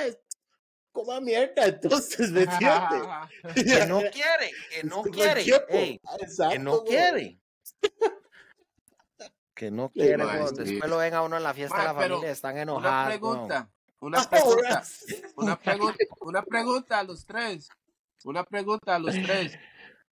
coma 1.05 1.19
mierda, 1.21 1.65
entonces, 1.65 2.31
¿me 2.31 2.41
entiende? 2.43 3.07
que 3.79 3.85
no 3.87 3.99
quiere, 3.99 4.51
que 4.71 4.83
no 4.83 4.97
Usted 4.99 5.11
quiere, 5.11 5.43
tiempo. 5.43 5.65
ey, 5.69 6.01
Exacto, 6.19 6.51
que 6.53 6.59
no 6.59 6.71
weón. 6.73 6.85
quiere. 6.85 7.39
Que 9.55 9.71
no 9.71 9.87
Sí, 9.93 9.99
quiere, 9.99 10.17
ma, 10.23 10.33
weón. 10.35 10.55
sí. 10.55 10.63
Después 10.63 10.89
lo 10.89 10.97
ven 10.97 11.13
a 11.13 11.21
uno 11.21 11.35
en 11.37 11.43
la 11.43 11.53
fiesta 11.53 11.77
de 11.79 11.83
la 11.83 11.93
familia, 11.93 12.31
están 12.31 12.53
Una 12.53 12.61
enojados. 12.61 13.07
weón. 13.21 13.47
pregunta, 13.47 13.69
una 13.99 14.17
pregunta, 14.29 14.83
una 15.35 15.59
pregunta, 15.59 16.03
una 16.21 16.41
pregunta 16.43 16.99
a 16.99 17.03
los 17.03 17.25
tres. 17.25 17.69
Una 18.23 18.43
pregunta 18.43 18.95
a 18.95 18.99
los 18.99 19.15
tres. 19.15 19.57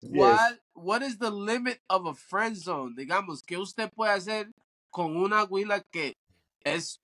What, 0.01 0.59
what 0.73 1.01
is 1.01 1.17
the 1.17 1.31
limit 1.31 1.81
of 1.89 2.05
a 2.07 2.13
friend 2.13 2.55
zone? 2.57 2.93
Digamos, 2.95 3.41
¿qué 3.43 3.57
usted 3.57 3.89
puede 3.93 4.11
hacer 4.13 4.49
con 4.89 5.15
una 5.17 5.43
huila 5.45 5.81
que 5.91 6.13
es 6.63 6.99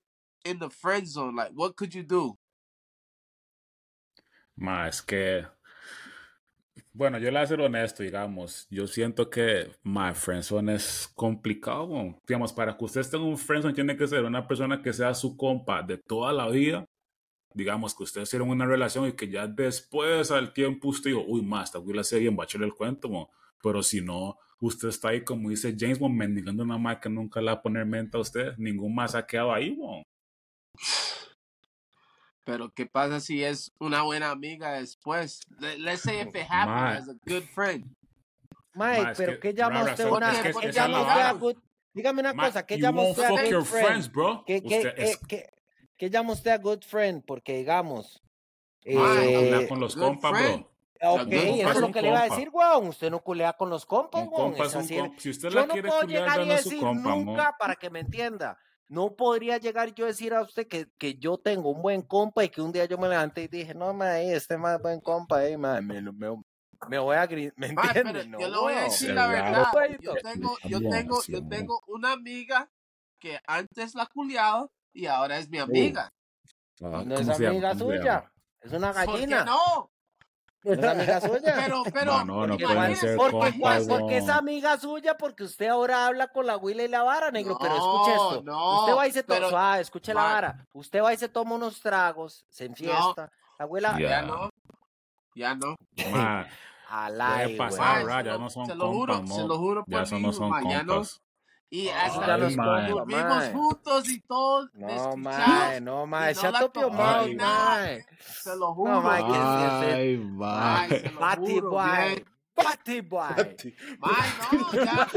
in 0.45 0.59
the 0.59 0.69
friend 0.69 1.07
zone? 1.07 1.35
Like, 1.35 1.51
what 1.55 1.75
could 1.75 1.91
you 1.93 2.03
do? 2.03 2.37
Ma, 4.55 4.87
es 4.87 5.01
que. 5.01 5.45
Bueno, 6.91 7.17
yo 7.17 7.25
le 7.25 7.31
voy 7.31 7.41
a 7.41 7.47
ser 7.47 7.61
honesto, 7.61 8.03
digamos. 8.03 8.67
Yo 8.69 8.87
siento 8.87 9.29
que 9.29 9.71
my 9.83 10.13
friendzone 10.13 10.75
es 10.75 11.11
complicado. 11.15 11.89
Digamos, 12.27 12.53
para 12.53 12.77
que 12.77 12.85
usted 12.85 13.01
en 13.13 13.21
un 13.21 13.37
friendzone, 13.37 13.73
tiene 13.73 13.97
que 13.97 14.07
ser 14.07 14.23
una 14.23 14.47
persona 14.47 14.81
que 14.81 14.93
sea 14.93 15.13
su 15.13 15.35
compa 15.35 15.81
de 15.83 15.97
toda 15.97 16.33
la 16.33 16.49
vida. 16.49 16.85
Digamos 17.55 17.95
que 17.95 18.03
ustedes 18.03 18.29
hicieron 18.29 18.49
una 18.49 18.65
relación 18.65 19.07
y 19.07 19.13
que 19.13 19.29
ya 19.29 19.47
después 19.47 20.31
al 20.31 20.53
tiempo 20.53 20.89
usted 20.89 21.11
dijo, 21.11 21.23
uy, 21.27 21.41
más, 21.43 21.73
esta 21.75 21.79
la 21.93 22.03
sé 22.03 22.19
bien, 22.19 22.37
va 22.37 22.43
a 22.43 22.45
echarle 22.45 22.67
el 22.67 22.73
cuento, 22.73 23.07
weón". 23.07 23.27
Pero 23.61 23.83
si 23.83 24.01
no, 24.01 24.37
usted 24.59 24.89
está 24.89 25.09
ahí, 25.09 25.23
como 25.23 25.49
dice 25.49 25.75
James 25.77 25.99
Bond, 25.99 26.15
mendigando 26.15 26.63
una 26.63 26.77
más 26.77 26.99
que 26.99 27.09
nunca 27.09 27.39
le 27.41 27.47
va 27.47 27.53
a 27.53 27.61
poner 27.61 27.85
mente 27.85 28.17
a 28.17 28.21
usted. 28.21 28.53
Ningún 28.57 28.93
más 28.95 29.15
ha 29.15 29.25
quedado 29.25 29.53
ahí. 29.53 29.77
Pero 32.45 32.73
¿qué 32.73 32.85
pasa 32.85 33.19
si 33.19 33.43
es 33.43 33.71
una 33.79 34.01
buena 34.01 34.29
amiga 34.31 34.73
después? 34.73 35.39
Let- 35.59 35.77
Let's 35.79 36.01
say 36.01 36.19
if 36.21 36.35
it 36.35 36.45
happened 36.49 36.97
as 37.01 37.09
a 37.09 37.15
good 37.25 37.43
friend. 37.53 37.85
Ma, 38.73 39.11
es 39.11 39.17
pero 39.17 39.33
que- 39.33 39.39
¿qué 39.39 39.53
llama 39.53 39.83
usted 39.83 39.97
¿sabes 39.97 40.13
una? 40.13 40.31
qué? 40.31 40.35
Es 40.35 40.43
que- 40.43 40.51
¿Qué 40.61 40.67
es 40.69 40.75
que 40.75 40.79
llama 40.81 41.01
usted 41.01 41.21
a 41.21 41.31
good? 41.33 41.55
Dígame 41.93 42.19
una 42.21 42.33
Ma, 42.33 42.45
cosa, 42.47 42.65
¿qué 42.65 42.77
llama 42.79 43.01
usted 43.03 43.23
a 43.23 43.27
fuck 43.29 43.39
good 43.41 43.49
your 43.49 43.65
friend? 43.65 43.85
friends, 43.87 44.11
bro. 44.11 44.43
¿Qué, 44.47 44.61
qué, 44.63 44.77
Usted 44.77 44.95
qué, 44.95 45.03
es- 45.03 45.17
qué- 45.27 45.49
qué 45.95 46.09
llama 46.09 46.33
usted 46.33 46.51
a 46.51 46.57
good 46.57 46.81
friend? 46.81 47.23
Porque 47.25 47.55
digamos, 47.57 48.21
eh, 48.83 48.97
hablar 49.53 49.67
con 49.69 49.79
los 49.79 49.95
compas, 49.95 50.31
bro. 50.31 50.55
ok, 51.01 51.23
good 51.25 51.33
eso 51.33 51.69
es 51.69 51.79
lo 51.79 51.91
que 51.91 52.01
le 52.01 52.07
iba 52.09 52.19
a 52.21 52.29
decir, 52.29 52.49
weón. 52.51 52.87
Usted 52.87 53.11
no 53.11 53.19
culea 53.19 53.53
con 53.53 53.69
los 53.69 53.85
compas, 53.85 54.21
weón. 54.27 54.31
compa 54.51 54.63
es 54.65 54.69
es 54.69 54.75
un 54.75 54.81
así. 54.81 54.97
compa. 54.97 55.19
Si 55.21 55.29
usted 55.29 55.49
Yo 55.49 55.55
la 55.59 55.65
no 55.67 55.73
quiere 55.73 55.87
puedo 55.87 56.01
llegar 56.07 56.41
y 56.41 56.45
no 56.47 56.53
es 56.55 56.63
su 56.63 56.69
decir 56.71 56.83
nunca, 56.83 57.55
para 57.59 57.75
que 57.75 57.89
me 57.91 57.99
entienda, 57.99 58.57
no 58.87 59.15
podría 59.15 59.57
llegar 59.57 59.93
yo 59.93 60.05
a 60.05 60.09
decir 60.09 60.33
a 60.33 60.41
usted 60.41 60.67
que, 60.67 60.87
que 60.97 61.15
yo 61.15 61.37
tengo 61.37 61.71
un 61.71 61.81
buen 61.81 62.01
compa 62.01 62.43
y 62.43 62.49
que 62.49 62.61
un 62.61 62.71
día 62.71 62.85
yo 62.85 62.97
me 62.97 63.09
levanté 63.09 63.43
y 63.43 63.47
dije, 63.47 63.73
no, 63.73 63.93
ma, 63.93 64.19
este 64.19 64.57
más 64.57 64.81
buen 64.81 64.99
compa, 65.01 65.45
eh, 65.45 65.57
ma, 65.57 65.81
me, 65.81 66.01
me, 66.01 66.43
me 66.89 66.99
voy 66.99 67.15
a 67.15 67.25
gritar, 67.25 67.53
¿me 67.57 67.73
Ma, 67.73 67.83
pero 67.93 68.09
entiende? 68.09 68.27
No, 68.29 68.39
yo 68.39 68.47
le 68.49 68.57
voy 68.57 68.73
a 68.73 68.83
decir 68.83 69.13
la 69.13 69.27
verdad. 69.27 69.71
Yo 69.99 70.15
tengo, 70.15 70.57
yo 70.65 70.79
tengo, 70.79 71.23
yo 71.27 71.47
tengo 71.47 71.81
una 71.87 72.11
amiga 72.11 72.69
que 73.19 73.39
antes 73.47 73.95
la 73.95 74.05
culiaba 74.05 74.69
y 74.93 75.05
ahora 75.05 75.37
es 75.37 75.49
mi 75.49 75.59
amiga. 75.59 76.13
Ah, 76.81 77.03
No 77.05 77.15
es 77.15 77.29
amiga 77.29 77.69
¿Cómo 77.69 77.91
se 77.91 77.97
suya, 77.97 78.31
es 78.61 78.73
una 78.73 78.93
¿Por 78.93 79.05
qué 79.05 79.11
gallina. 79.11 79.45
no? 79.45 79.91
No 80.63 80.71
es 80.73 80.83
amiga 80.83 81.21
suya. 81.21 81.53
Pero, 81.55 81.83
pero, 81.93 82.11
Ma, 82.13 82.23
no, 82.25 82.33
no 82.47 82.47
Porque, 82.53 82.63
pueden 82.63 82.77
imagínese, 82.77 83.07
ser 83.07 83.17
porque, 83.17 83.31
compas, 83.59 83.87
es 84.11 84.29
amiga 84.29 84.77
suya, 84.77 85.17
porque 85.17 85.43
usted 85.43 85.67
ahora 85.67 86.05
habla 86.07 86.27
con 86.29 86.45
la 86.47 86.57
huila 86.57 86.83
y 86.83 86.87
la 86.87 87.03
vara, 87.03 87.31
negro. 87.31 87.57
pero 87.59 87.75
escuche 87.75 88.15
No, 88.15 88.29
esto. 88.31 88.41
no, 88.43 88.79
usted 88.81 88.95
va 88.95 89.07
y 89.07 89.11
se 89.11 89.23
toma, 89.23 89.37
pero- 89.39 89.49
suave, 89.49 89.81
escuche 89.81 90.13
la 90.13 90.21
Ma- 90.21 90.33
vara. 90.33 90.67
Usted 90.73 91.03
va 91.03 91.13
y 91.13 91.17
se 91.17 91.29
toma 91.29 91.55
unos 91.55 91.81
tragos, 91.81 92.45
se 92.49 92.65
enfiesta. 92.65 93.29
La 93.59 93.65
abuela, 93.65 93.91
Ya. 93.99 94.09
Ya 94.09 94.21
no. 94.21 94.49
Ya 95.35 95.55
no. 95.55 95.75
Ma, 96.11 96.45
Al 96.89 97.17
deje 97.17 97.31
aire, 97.41 97.57
pasar, 97.57 97.79
Mae, 97.79 98.05
ra, 98.05 98.17
se 98.19 98.25
ya 98.29 98.37
no 98.37 98.49
son 98.51 98.65
se 98.67 98.75
lo 98.75 98.91
juro, 98.91 99.13
compas, 99.15 99.35
se 99.35 99.43
lo 99.43 99.57
juro 99.57 99.83
Ya 99.87 99.97
por 99.97 100.03
eso 100.03 100.15
mi 100.15 100.21
no 100.21 100.33
son 100.33 100.49
ma, 100.51 100.61
ya 100.61 100.83
no. 100.83 100.93
compas. 100.93 101.21
Y 101.73 101.89
hasta 101.89 102.37
dormimos 102.93 103.35
mae. 103.35 103.51
juntos 103.51 104.09
y 104.09 104.19
todo. 104.21 104.69
No, 104.75 105.17
mae, 105.17 105.81
no, 105.81 106.05
mae. 106.05 106.35
mouth, 106.91 107.27
ni 107.27 107.33
nada. 107.35 107.75
mae. 107.79 108.05
Se 108.19 108.55
lo 108.55 108.75
juro. 108.75 108.91
No, 108.91 109.01
mae, 109.01 109.23
que 109.23 109.31
sí, 109.33 109.39
ese- 109.39 110.19
Ay, 110.39 110.89
se 110.89 111.09
juro, 111.59 111.69
boy. 111.71 112.25
Batty 112.55 113.01
boy. 113.01 113.23
Mae, 113.97 114.29
no, 114.51 114.85
ya. 114.85 115.07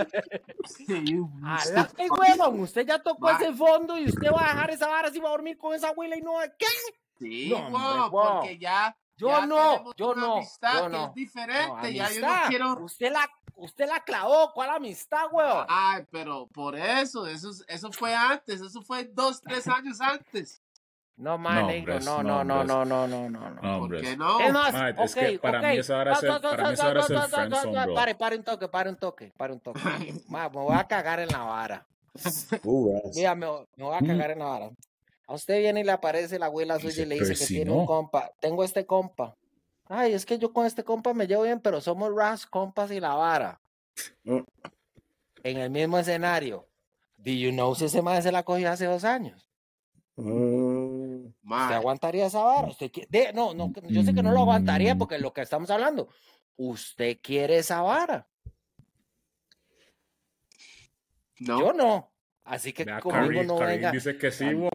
You 1.04 1.30
Ala, 1.44 1.90
¡Ay, 1.98 2.08
huevón! 2.08 2.60
Usted 2.60 2.86
ya 2.86 3.02
tocó 3.02 3.28
ese 3.28 3.52
fondo 3.52 3.98
y 3.98 4.06
usted 4.06 4.32
va 4.32 4.46
a 4.46 4.54
dejar 4.54 4.70
esa 4.70 4.86
vara 4.86 5.08
así 5.08 5.18
va 5.18 5.28
a 5.28 5.32
dormir 5.32 5.58
con 5.58 5.75
esa 5.75 5.88
abuela 5.90 6.16
y 6.16 6.22
no. 6.22 6.32
¿Qué? 6.58 6.66
Sí, 7.18 7.50
No, 7.50 7.58
hombre, 7.66 7.82
weón, 7.82 8.10
weón. 8.14 8.32
porque 8.38 8.56
ya. 8.58 8.96
Yo 9.16 9.28
ya 9.28 9.46
no, 9.46 9.94
yo 9.94 10.11
una 10.12 10.20
no, 10.20 10.37
amistad 10.37 10.75
yo 10.75 10.85
que 10.90 10.96
no. 10.96 11.04
es 11.06 11.14
diferente. 11.14 11.66
No, 11.82 11.88
ya 11.88 12.11
yo 12.11 12.20
no 12.20 12.35
quiero. 12.49 12.85
Usted 12.85 13.12
la, 13.12 13.30
usted 13.54 13.87
la 13.88 14.00
clavó. 14.00 14.52
¿Cuál 14.52 14.70
amistad, 14.70 15.26
huevón? 15.32 15.66
Ay, 15.68 16.04
pero 16.11 16.46
por 16.49 16.76
eso, 16.76 17.26
eso, 17.26 17.50
es- 17.50 17.64
eso 17.66 17.90
fue 17.92 18.14
antes, 18.14 18.61
eso 18.61 18.82
fue 18.82 19.04
dos, 19.04 19.40
tres 19.40 19.66
años 19.68 20.00
antes. 20.00 20.61
No, 21.16 21.38
mae, 21.38 21.62
No, 21.62 21.66
negro. 21.68 21.99
No, 22.00 22.23
no, 22.23 22.44
no, 22.44 22.62
no, 22.64 22.85
no, 22.85 23.08
no, 23.08 23.30
no, 23.30 23.50
no, 23.50 23.78
¿Por 23.78 24.00
qué 24.02 24.16
no? 24.18 24.38
Es 24.38 24.52
más, 24.52 24.73
Mae, 24.75 24.90
es 24.90 25.12
ok, 25.12 25.18
que 25.18 25.38
para 25.38 25.61
ok. 25.61 25.64
mí 25.66 25.76
eso 25.78 25.96
ahora 25.96 26.12
es 26.12 26.23
el- 26.23 26.28
para 26.28 26.62
mí 26.68 26.75
eso 26.75 26.82
ta, 26.82 26.88
ahora 26.88 27.00
es 27.00 27.11
el 27.11 27.16
friendzone. 27.30 27.94
Pare, 27.94 28.14
pare 28.16 28.37
un 28.37 28.44
toque, 28.44 28.68
pare 28.68 28.90
un 28.90 28.96
toque, 28.96 29.32
pare 29.35 29.52
un 29.54 29.61
toque. 29.61 29.80
Ma, 30.28 30.49
me 30.50 30.61
voy 30.61 30.76
a 30.76 30.85
cagar 30.87 31.20
en 31.20 31.28
la 31.28 31.38
vara. 31.42 31.87
Mira, 33.14 33.35
me, 33.35 33.46
me 33.76 33.85
voy 33.85 33.94
a 33.96 34.00
cagar 34.00 34.30
en 34.32 34.38
la 34.40 34.44
vara. 34.44 34.70
A 35.26 35.35
usted 35.35 35.59
viene 35.59 35.80
y 35.80 35.85
le 35.85 35.92
aparece 35.92 36.38
la 36.38 36.47
abuela 36.47 36.78
suya 36.78 37.02
y 37.02 37.06
le 37.06 37.18
dice 37.18 37.35
que 37.35 37.47
tiene 37.47 37.71
un 37.73 37.85
compa. 37.87 38.30
Tengo 38.40 38.62
este 38.64 38.87
compa. 38.87 39.37
Ay, 39.88 40.12
es 40.12 40.25
que 40.26 40.38
yo 40.38 40.52
con 40.52 40.66
este 40.66 40.85
compa 40.85 41.14
me 41.14 41.26
llevo 41.26 41.42
bien, 41.42 41.61
pero 41.61 41.80
somos 41.80 42.12
ras, 42.14 42.47
compas 42.47 42.90
y 42.90 43.00
la 43.00 43.14
vara. 43.14 43.61
En 44.25 44.45
el 45.59 45.71
mismo 45.71 45.99
escenario. 45.99 46.68
Do 47.16 47.30
you 47.33 47.50
know 47.50 47.75
si 47.75 47.87
ese 47.87 48.02
madre 48.02 48.23
se 48.23 48.30
la 48.33 48.42
cogió 48.45 48.71
hace 48.71 48.85
dos 48.87 49.04
años? 49.04 49.49
Mm. 50.16 51.26
¿Usted 51.26 51.75
aguantaría 51.75 52.26
esa 52.26 52.42
vara? 52.42 52.68
¿Usted 52.68 52.90
qui- 52.90 53.06
de- 53.09 53.33
no, 53.33 53.52
no, 53.54 53.73
yo 53.88 54.02
sé 54.02 54.14
que 54.14 54.23
no 54.23 54.33
lo 54.33 54.40
aguantaría 54.40 54.95
Mm. 54.95 54.99
porque 54.99 55.16
es 55.16 55.21
lo 55.21 55.33
que 55.33 55.40
estamos 55.42 55.71
hablando. 55.71 56.09
¿Usted 56.56 57.18
quiere 57.23 57.59
esa 57.59 57.83
vara? 57.83 58.28
no. 61.40 61.61
Yo 61.61 61.73
no. 61.73 62.12
Así 62.46 62.72
que 62.72 62.84
Vea, 62.84 63.00
conmigo 63.00 63.42
no 63.42 63.58
Karim 63.58 63.76
venga. 63.76 63.90
dice 63.90 64.16
que 64.16 64.30
sí. 64.30 64.44
Mm, 64.44 64.68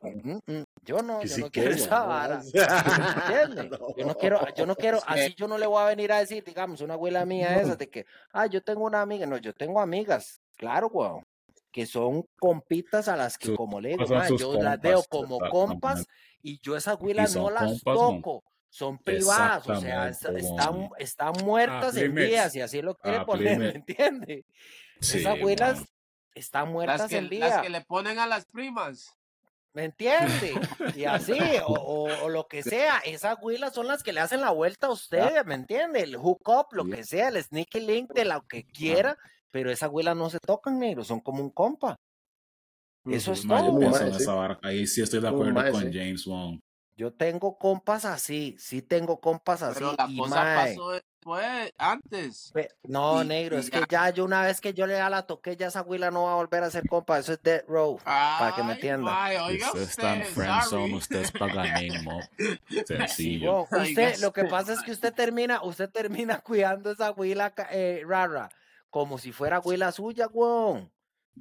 mm, 0.46 0.64
Yo 0.84 1.02
no, 1.02 1.24
yo 1.24 1.38
no 1.38 1.50
quiero 1.50 1.72
esa 1.72 2.00
¿no? 2.02 2.08
vara. 2.08 2.42
¿Entiendes? 2.44 3.80
Yo 3.98 4.06
no 4.06 4.16
quiero, 4.16 4.46
yo 4.56 4.66
no 4.66 4.76
quiero, 4.76 5.00
así 5.08 5.34
yo 5.36 5.48
no 5.48 5.58
le 5.58 5.66
voy 5.68 5.82
a 5.82 5.86
venir 5.86 6.12
a 6.12 6.20
decir, 6.20 6.44
digamos, 6.44 6.82
una 6.82 6.96
abuela 6.96 7.26
mía 7.26 7.62
esa 7.62 7.78
de 7.78 7.90
que, 7.90 8.06
ah, 8.34 8.46
yo 8.48 8.62
tengo 8.62 8.84
una 8.84 9.02
amiga. 9.02 9.26
No, 9.26 9.38
yo 9.38 9.54
tengo 9.54 9.80
amigas, 9.80 10.42
claro, 10.58 10.88
weón, 10.88 11.26
que 11.72 11.86
son 11.86 12.26
compitas 12.38 13.08
a 13.08 13.16
las 13.16 13.38
que, 13.38 13.48
Sus 13.48 13.56
como 13.58 13.80
le 13.80 13.90
digo, 13.96 14.06
yo 14.38 14.54
las 14.62 14.82
veo 14.82 15.02
como 15.10 15.40
compas 15.40 16.06
y 16.44 16.60
yo 16.60 16.76
esas 16.76 16.96
abuelas 16.96 17.34
no 17.36 17.50
las 17.50 17.82
compas, 17.84 17.96
toco. 18.22 18.44
Son 18.74 18.98
privadas, 19.00 19.68
o 19.68 19.76
sea, 19.82 20.08
están, 20.08 20.90
están 20.98 21.34
muertas 21.44 21.96
en 21.98 22.16
vías, 22.16 22.56
y 22.56 22.62
así 22.62 22.82
lo 22.82 22.96
quiere 22.96 23.18
Ah, 23.18 23.26
poner, 23.26 23.60
¿me 23.60 23.70
entiende? 23.72 24.46
Sí, 25.02 25.18
Esas 25.20 25.38
abuelas 25.38 25.84
Las 26.36 26.66
muertas 26.72 27.10
que, 27.10 27.18
en 27.18 27.40
las 27.40 27.62
que 27.62 27.70
le 27.70 27.82
ponen 27.82 28.20
a 28.20 28.28
las 28.28 28.46
primas. 28.46 29.16
¿Me 29.74 29.86
entiende? 29.86 30.60
Y 30.96 31.06
así, 31.06 31.40
o, 31.66 31.72
o- 31.74 32.26
o 32.26 32.30
lo 32.30 32.48
que 32.48 32.62
sea, 32.64 32.98
esas 33.06 33.38
huilas 33.42 33.74
son 33.74 33.88
las 33.88 34.04
que 34.04 34.12
le 34.12 34.20
hacen 34.20 34.42
la 34.42 34.52
vuelta 34.52 34.88
a 34.88 34.92
usted, 34.92 35.46
¿me 35.46 35.56
entiende? 35.56 36.02
El 36.02 36.18
hook 36.18 36.42
up, 36.48 36.68
lo 36.72 36.86
que 36.86 37.04
sea, 37.06 37.30
el 37.30 37.42
sneaky 37.42 37.80
link 37.80 38.12
de 38.14 38.26
lo 38.26 38.42
que 38.48 38.66
quiera, 38.66 39.18
pero 39.50 39.72
esas 39.72 39.90
huilas 39.92 40.16
no 40.18 40.30
se 40.30 40.40
tocan, 40.40 40.78
negro, 40.80 41.04
son 41.04 41.22
como 41.22 41.42
un 41.42 41.50
compa. 41.50 41.96
Eso 43.06 43.32
es 43.34 43.48
todo. 43.48 43.80
Vara. 44.36 44.60
Ahí 44.62 44.86
sí 44.86 45.02
estoy 45.02 45.22
de 45.22 45.28
acuerdo 45.28 45.54
con. 45.72 45.92
James 45.92 46.26
Wong. 46.26 46.60
Yo 46.96 47.12
tengo 47.14 47.58
compas 47.58 48.06
así, 48.06 48.56
sí 48.60 48.82
tengo 48.82 49.20
compas 49.20 49.64
así, 49.64 49.76
Pero 49.80 49.96
la 49.98 50.06
y 50.08 50.18
cosa 50.18 50.36
mae, 50.36 50.76
pasó 50.76 51.02
después, 51.26 51.74
antes. 51.78 52.52
no, 52.84 53.22
y- 53.24 53.28
negro, 53.28 53.56
y 53.58 53.60
es 53.60 53.70
que 53.70 53.84
ya. 53.90 54.10
yo 54.10 54.26
una 54.26 54.42
vez 54.44 54.60
que 54.60 54.74
yo 54.74 54.88
le 54.88 54.94
ya 54.96 55.10
la 55.10 55.24
toqué, 55.28 55.56
ya 55.56 55.68
esa 55.68 55.84
huila 55.84 56.10
no 56.12 56.24
va 56.26 56.34
a 56.34 56.36
volver 56.36 56.64
a 56.64 56.72
ser 56.72 56.88
compa, 56.88 57.20
eso 57.20 57.34
es 57.34 57.44
dead 57.44 57.64
row, 57.68 58.00
para 58.04 58.56
que 58.56 58.64
me 58.64 58.70
Ay, 58.72 58.76
entienda. 58.76 59.12
mae, 59.12 59.40
oiga 59.40 59.68
Usted 59.68 59.82
está 59.84 60.14
en 60.16 60.22
usted, 60.22 60.34
friendzone, 60.34 60.70
sorry. 60.70 60.94
usted 60.96 61.22
es 61.22 61.32
paganismo. 61.32 62.20
Sencillo. 62.88 63.68
Usted, 63.72 64.18
lo 64.20 64.34
que 64.34 64.46
pasa 64.46 64.74
es 64.74 64.82
que 64.82 64.92
usted 64.92 65.14
termina, 65.14 65.62
usted 65.64 65.90
termina 65.90 66.40
cuidando 66.44 66.92
esa 66.92 67.12
huila 67.12 67.54
eh, 67.72 68.04
rara, 68.06 68.50
como 68.90 69.18
si 69.18 69.32
fuera 69.32 69.60
huila 69.60 69.92
suya, 69.92 70.28
weón. 70.28 70.92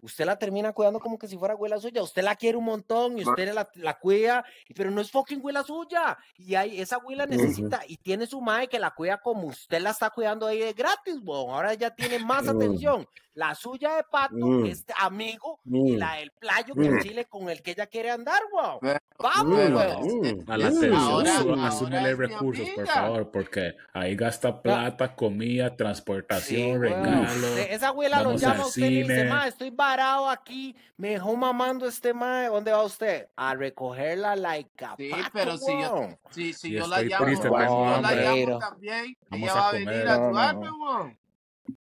Usted 0.02 0.24
la 0.24 0.38
termina 0.38 0.72
cuidando 0.72 1.00
como 1.00 1.18
que 1.18 1.26
si 1.28 1.36
fuera 1.36 1.54
huila 1.56 1.78
suya. 1.80 2.02
Usted 2.02 2.22
la 2.22 2.36
quiere 2.36 2.56
un 2.56 2.64
montón 2.64 3.18
y 3.18 3.22
usted 3.28 3.52
la, 3.52 3.68
la 3.74 3.98
cuida, 3.98 4.44
pero 4.74 4.90
no 4.90 5.00
es 5.00 5.10
fucking 5.10 5.40
huila 5.42 5.62
suya. 5.64 6.16
Y 6.36 6.54
ahí 6.54 6.80
esa 6.80 6.98
huila 6.98 7.26
necesita, 7.26 7.80
y 7.86 7.96
tiene 7.96 8.26
su 8.26 8.40
madre 8.40 8.68
que 8.68 8.78
la 8.78 8.92
cuida 8.92 9.18
como 9.18 9.48
usted 9.48 9.80
la 9.80 9.90
está 9.90 10.10
cuidando 10.10 10.46
ahí 10.46 10.60
de 10.60 10.72
gratis, 10.72 11.16
weón. 11.22 11.50
Ahora 11.50 11.74
ya 11.74 11.90
tiene 11.94 12.18
más 12.18 12.44
Mm. 12.44 12.50
atención. 12.56 13.06
La 13.34 13.54
suya 13.54 13.94
de 13.96 14.02
pato, 14.10 14.34
Mm. 14.36 14.64
que 14.64 14.70
es 14.70 14.84
amigo, 14.98 15.60
y 15.64 15.92
Mm. 15.94 15.98
la 15.98 16.14
del 16.16 16.30
playo, 16.32 16.74
que 16.74 16.90
Mm. 16.90 17.00
chile 17.00 17.24
con 17.26 17.48
el 17.48 17.62
que 17.62 17.70
ella 17.72 17.86
quiere 17.86 18.10
andar, 18.10 18.40
weón. 18.52 18.78
Vamos, 19.18 19.58
weón. 19.58 20.02
Mm. 20.44 20.50
A 20.50 20.56
la 20.56 20.66
atención, 20.68 21.60
asúmele 21.60 22.14
recursos, 22.16 22.68
por 22.70 22.86
favor, 22.86 23.30
porque 23.30 23.74
ahí 23.92 24.16
gasta 24.16 24.60
plata, 24.62 25.14
comida, 25.14 25.68
Sí, 25.70 25.76
transportación, 25.76 26.70
weón. 26.80 26.80
regalo. 26.82 27.54
De- 27.54 27.74
Esa 27.74 27.88
abuela 27.88 28.18
lo 28.18 28.24
vamos 28.30 28.40
llama 28.40 28.62
a 28.64 28.66
usted 28.66 28.86
y 28.90 29.02
dice, 29.02 29.24
ma, 29.24 29.46
estoy 29.46 29.70
varado 29.80 30.28
aquí, 30.28 30.76
me 30.98 31.10
dejó 31.10 31.34
mamando 31.36 31.86
este 31.86 32.12
ma, 32.12 32.46
¿dónde 32.48 32.70
va 32.70 32.84
usted? 32.84 33.28
A 33.36 33.54
recogerla 33.54 34.36
like 34.36 34.84
a 34.84 34.94
Sí, 34.96 35.10
pero 35.32 35.56
si 35.56 35.72
yo-. 35.80 36.18
Si, 36.30 36.70
yo 36.70 36.86
la 36.86 37.00
llamo, 37.02 37.24
triste, 37.24 37.48
si 37.48 37.48
yo 37.48 37.56
la 38.00 38.14
llamo 38.14 38.58
también, 38.58 39.16
Vamos 39.30 39.48
ella 39.48 39.52
a 39.52 39.60
va 39.60 39.68
a 39.68 39.70
comer. 39.72 39.86
venir 39.88 40.08
a 40.08 40.16
No, 40.16 40.20
no, 40.20 40.26
ayudarme, 40.38 40.66
no. 40.66 40.78
weón. 40.78 41.18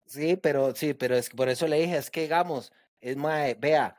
Sí, 0.05 0.37
pero 0.37 0.75
sí, 0.75 0.95
pero 0.95 1.17
es 1.17 1.29
que 1.29 1.37
por 1.37 1.49
eso 1.49 1.67
le 1.67 1.81
dije, 1.81 1.97
es 1.97 2.11
que 2.11 2.23
digamos, 2.23 2.73
es 3.01 3.17
ma, 3.17 3.45
vea, 3.59 3.97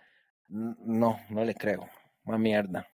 no, 0.47 1.19
no 1.29 1.43
le 1.45 1.53
creo, 1.55 1.87
más 2.23 2.39
mierda. 2.39 2.87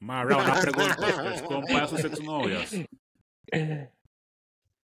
Mara, 0.00 0.36
una 0.36 0.54
pregunta. 0.60 0.96
¿Usted 1.00 1.32
es 1.32 1.42
compa 1.42 1.80
de 1.80 1.88
sus 1.88 2.04
exnovias? 2.04 2.70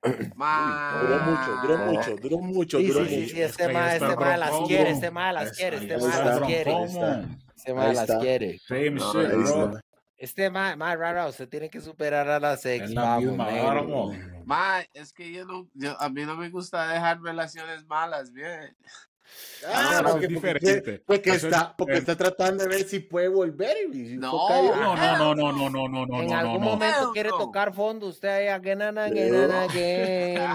Duró 0.04 1.20
mucho, 1.20 1.62
duró 1.62 1.78
mucho, 1.78 2.16
duró 2.16 2.38
mucho, 2.40 2.78
Sí, 2.80 2.88
duró 2.88 3.06
sí, 3.06 3.10
sí, 3.10 3.22
mucho. 3.22 3.34
sí, 3.36 3.42
este 3.42 3.64
ahí 3.66 3.74
ma, 3.74 3.94
está 3.94 4.08
este 4.08 4.18
ma 4.20 4.38
las 4.38 4.52
quiere, 4.68 4.90
este 4.92 5.12
ma 5.12 5.32
las 5.32 5.52
quiere, 5.52 5.78
este 5.78 5.94
ahí 5.94 6.02
ma 6.02 6.08
está, 6.10 6.26
las 6.26 6.40
quiere, 6.42 6.84
este 7.56 7.74
ma 7.74 7.84
Ahí 7.86 7.96
las 7.96 8.12
quiere. 8.20 8.60
Same 8.68 8.90
No, 8.92 9.14
shit, 9.14 9.22
Ahí 9.32 9.38
bro. 9.38 9.66
está. 9.68 9.82
Este 10.18 10.50
ma, 10.52 10.76
ma 10.76 10.96
rara, 10.96 11.28
usted 11.28 11.50
tiene 11.50 11.70
que 11.70 11.82
superar 11.82 12.28
a 12.30 12.40
las 12.40 12.66
ex, 12.66 12.94
vamos. 12.94 14.16
Ma, 14.46 14.82
es 14.94 15.14
que 15.14 15.32
yo 15.32 15.46
no, 15.46 15.68
yo, 15.74 16.00
a 16.02 16.10
mí 16.10 16.26
no 16.26 16.36
me 16.36 16.50
gusta 16.50 16.88
dejar 16.88 17.22
relaciones 17.22 17.86
malas, 17.86 18.32
bien. 18.32 18.76
Ah, 19.66 20.02
no, 20.04 20.12
porque, 20.12 20.26
es 20.26 20.30
diferente. 20.32 21.04
porque 21.06 21.30
está, 21.32 21.76
porque 21.78 21.98
está 21.98 22.16
tratando 22.16 22.64
de 22.64 22.70
ver 22.70 22.84
si 22.84 23.00
puede 23.00 23.28
volver 23.28 23.78
y 23.94 24.08
si 24.08 24.18
No. 24.18 24.32
No, 24.32 24.96
no, 24.96 25.18
no, 25.18 25.36
no, 25.36 25.52
no, 25.52 25.70
no, 25.70 25.88
no, 25.88 26.06
no, 26.06 26.22
en 26.22 26.30
no, 26.30 26.38
algún 26.38 26.62
momento 26.64 27.12
quiere 27.12 27.30
tocar 27.30 27.74
fondo, 27.74 28.08
usted 28.08 28.30
ahí 28.30 28.48
again 28.48 28.82
and 28.82 28.98
again 28.98 29.34
and 29.36 29.52
again. 29.54 30.50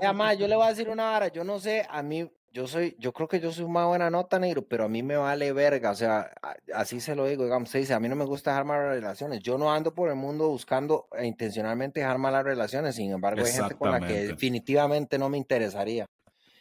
Además, 0.00 0.38
yo 0.38 0.46
le 0.48 0.56
voy 0.56 0.66
a 0.66 0.70
decir 0.70 0.88
una 0.88 1.04
vara, 1.10 1.28
yo 1.28 1.44
no 1.44 1.58
sé, 1.58 1.86
a 1.88 2.02
mí, 2.02 2.30
yo 2.52 2.66
soy, 2.66 2.96
yo 2.98 3.12
creo 3.12 3.28
que 3.28 3.40
yo 3.40 3.52
soy 3.52 3.64
una 3.64 3.86
buena 3.86 4.08
nota, 4.10 4.38
negro, 4.38 4.62
pero 4.66 4.84
a 4.84 4.88
mí 4.88 5.02
me 5.02 5.16
vale 5.16 5.52
verga, 5.52 5.90
o 5.90 5.94
sea, 5.94 6.30
a- 6.42 6.56
así 6.74 7.00
se 7.00 7.14
lo 7.14 7.26
digo, 7.26 7.44
digamos, 7.44 7.68
se 7.70 7.78
dice, 7.78 7.92
a 7.94 8.00
mí 8.00 8.08
no 8.08 8.16
me 8.16 8.24
gusta 8.24 8.50
dejar 8.50 8.64
malas 8.64 8.94
relaciones, 8.94 9.40
yo 9.40 9.58
no 9.58 9.72
ando 9.72 9.92
por 9.94 10.08
el 10.08 10.16
mundo 10.16 10.48
buscando 10.48 11.08
e 11.16 11.26
intencionalmente 11.26 12.00
dejar 12.00 12.18
malas 12.18 12.44
relaciones, 12.44 12.94
sin 12.94 13.10
embargo, 13.12 13.40
hay 13.44 13.52
gente 13.52 13.74
con 13.76 13.90
la 13.90 13.98
que 14.06 14.14
definitivamente 14.28 15.18
no 15.18 15.28
me 15.28 15.38
interesaría. 15.38 16.06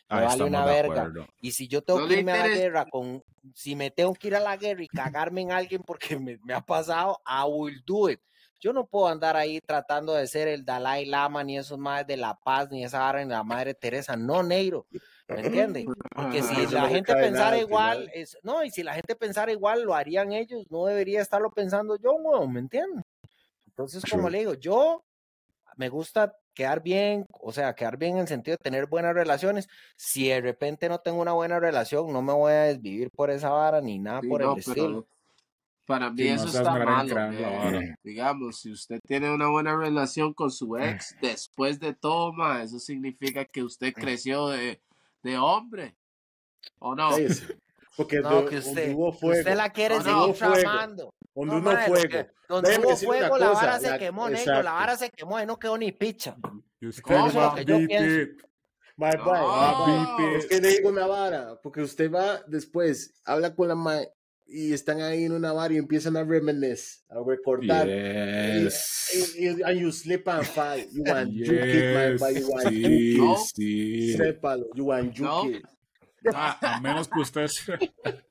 Me 0.09 0.17
Ahí 0.17 0.25
vale 0.25 0.43
una 0.43 0.65
verga. 0.65 1.11
Y 1.41 1.51
si 1.51 1.67
yo 1.67 1.81
tengo 1.81 2.01
No 2.01 2.07
que 2.07 2.19
irme 2.19 2.31
a 2.31 2.47
la 2.47 2.47
guerra 2.47 2.85
con, 2.85 3.23
si 3.53 3.75
me 3.75 3.89
tengo 3.91 4.13
que 4.13 4.27
ir 4.27 4.35
a 4.35 4.39
la 4.39 4.55
guerra 4.55 4.83
y 4.83 4.87
cagarme 4.87 5.41
en 5.41 5.51
alguien 5.51 5.81
porque 5.81 6.17
me, 6.19 6.37
me 6.43 6.53
ha 6.53 6.61
pasado, 6.61 7.21
I 7.25 7.49
will 7.49 7.83
do 7.85 8.09
it. 8.09 8.19
Yo 8.59 8.73
no 8.73 8.87
puedo 8.87 9.07
andar 9.07 9.35
ahí 9.35 9.59
tratando 9.61 10.13
de 10.13 10.25
ser 10.27 10.47
el 10.47 10.65
Dalai 10.65 11.05
Lama, 11.05 11.43
ni 11.43 11.57
esos 11.57 11.77
madres 11.77 12.07
de 12.07 12.17
la 12.17 12.35
paz, 12.35 12.69
ni 12.71 12.83
esa 12.83 12.99
vara 12.99 13.21
en 13.21 13.29
la 13.29 13.43
madre 13.43 13.73
Teresa, 13.73 14.15
no, 14.15 14.41
negro. 14.41 14.87
¿Me 15.27 15.41
entiendes? 15.41 15.85
Porque 16.15 16.41
si 16.41 16.61
Eso 16.61 16.73
la 16.73 16.81
no 16.81 16.89
gente 16.89 17.13
pensara 17.13 17.55
al 17.55 17.61
igual, 17.61 18.09
es, 18.13 18.37
no, 18.43 18.63
y 18.63 18.69
si 18.69 18.83
la 18.83 18.93
gente 18.93 19.15
pensara 19.15 19.51
igual, 19.51 19.83
lo 19.83 19.93
harían 19.93 20.31
ellos, 20.31 20.65
no 20.69 20.85
debería 20.85 21.21
estarlo 21.21 21.51
pensando 21.51 21.97
yo, 21.97 22.13
weón, 22.13 22.53
¿me 22.53 22.59
entiendes? 22.59 23.03
Entonces, 23.67 24.03
como 24.09 24.29
le 24.29 24.39
digo, 24.39 24.53
yo 24.53 25.03
me 25.75 25.89
gusta 25.89 26.35
quedar 26.53 26.81
bien, 26.81 27.25
o 27.41 27.51
sea, 27.51 27.75
quedar 27.75 27.97
bien 27.97 28.13
en 28.13 28.19
el 28.21 28.27
sentido 28.27 28.55
de 28.57 28.63
tener 28.63 28.87
buenas 28.87 29.13
relaciones. 29.13 29.67
Si 29.97 30.29
de 30.29 30.41
repente 30.41 30.87
no 30.89 30.99
tengo 30.99 31.21
una 31.21 31.33
buena 31.33 31.59
relación, 31.59 32.11
no 32.13 32.21
me 32.21 32.33
voy 32.33 32.51
a 32.53 32.61
desvivir 32.63 33.09
por 33.11 33.29
esa 33.29 33.49
vara 33.49 33.81
ni 33.81 33.99
nada 33.99 34.21
Sí, 34.21 34.27
por 34.27 34.41
no, 34.41 34.53
el 34.53 34.59
estilo. 34.59 35.07
Para 35.85 36.09
mí 36.09 36.23
Sí, 36.23 36.29
no 36.29 36.35
eso 36.35 36.47
seas 36.47 36.55
está 36.67 36.79
de 36.79 36.85
malo. 36.85 37.15
vara. 37.15 37.95
Digamos, 38.03 38.59
si 38.59 38.71
usted 38.71 38.99
tiene 39.05 39.31
una 39.31 39.49
buena 39.49 39.75
relación 39.77 40.33
con 40.33 40.49
su 40.49 40.77
ex, 40.77 41.15
después 41.21 41.79
de 41.79 41.93
todo, 41.93 42.33
ma, 42.33 42.63
eso 42.63 42.79
significa 42.79 43.45
que 43.45 43.61
usted 43.63 43.93
creció 43.93 44.47
de, 44.47 44.81
de 45.23 45.37
hombre. 45.37 45.95
¿O 46.79 46.95
no? 46.95 47.09
Cállese. 47.11 47.57
Porque 47.95 48.19
No, 48.19 48.41
do- 48.41 48.45
que 48.49 48.57
usted, 48.57 48.93
hubo 48.93 49.13
fuego, 49.13 49.37
usted 49.39 49.55
la 49.55 49.69
quiere 49.69 49.99
No, 49.99 50.03
no, 50.03 50.21
seguir 50.21 50.35
fuego. 50.35 50.53
tramando. 50.55 51.13
Donde 51.35 51.55
No, 51.55 51.61
mae, 51.61 51.89
lo 51.89 51.95
fuego. 51.95 52.27
donde 52.47 52.69
Déjeme 52.69 52.87
hubo 52.87 52.95
fuego, 52.95 53.37
la 53.37 53.47
cosa, 53.49 53.61
vara 53.65 53.79
se 53.79 53.89
la- 53.89 53.97
quemó, 53.99 54.25
negro. 54.29 54.39
exacto. 54.39 54.63
La 54.63 54.71
vara 54.71 54.97
se 54.97 55.09
quemó 55.11 55.41
y 55.41 55.45
no 55.45 55.59
quedó 55.59 55.77
ni 55.77 55.91
picha. 55.91 56.35
You 56.79 56.91
¿Cómo? 57.03 57.27
not 57.31 57.55
Que 57.55 57.65
yo 57.65 57.77
pienso. 57.87 58.31
My 58.97 59.09
No. 59.17 59.25
my 60.25 60.35
Es 60.37 60.45
que 60.45 60.61
le 60.61 60.69
digo 60.69 60.89
una 60.89 61.05
vara, 61.05 61.59
porque 61.61 61.81
usted 61.81 62.09
va 62.09 62.41
después, 62.47 63.13
habla 63.25 63.53
con 63.53 63.67
la 63.67 63.75
mae 63.75 64.09
y 64.47 64.71
están 64.73 65.01
ahí 65.01 65.25
en 65.25 65.33
una 65.33 65.51
vara 65.51 65.73
y 65.73 65.77
empiezan 65.77 66.15
a 66.15 66.23
reminisce, 66.23 67.01
a 67.09 67.15
recordar. 67.25 67.87
Yes. 67.87 69.35
Y- 69.37 69.47
y- 69.47 69.63
and 69.63 69.79
you 69.81 69.91
slip 69.91 70.27
and 70.29 70.45
fall. 70.45 70.79
You 70.93 71.03
want 71.07 71.31
juke 71.33 71.51
it, 71.51 71.95
my 71.95 72.11
Yes. 72.11 72.19
boy. 72.21 72.39
You 72.39 72.47
want 72.49 72.67
Sí. 72.69 73.17
No. 73.17 73.35
sí. 73.37 74.13
Sépalo, 74.15 74.65
you 74.75 74.85
want 74.85 75.11
juke 75.17 75.21
No. 75.27 75.49
it. 75.49 75.65
Ah, 76.33 76.57
a 76.61 76.79
menos 76.81 77.07
que 77.09 77.19
usted 77.19 77.47
sea 77.47 77.77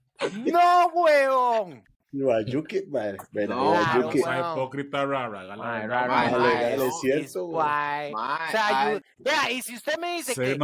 ¡No, 0.47 0.87
huevón! 0.95 1.85
It, 2.15 2.89
man. 2.89 3.17
Ven, 3.33 3.49
No, 3.51 3.75
it. 3.75 3.87
bueno. 3.93 4.11
esa 4.11 4.53
hipócrita 4.53 5.05
rara. 5.05 5.45
dale, 5.45 6.77
no, 6.77 6.85
es 6.85 7.01
cierto, 7.01 7.47
güey. 7.47 8.13
O 8.13 8.51
sea, 8.51 9.01
vea, 9.19 9.51
y 9.51 9.63
si 9.63 9.75
usted 9.75 9.99
me 9.99 10.17
dice 10.17 10.35
que 10.35 10.57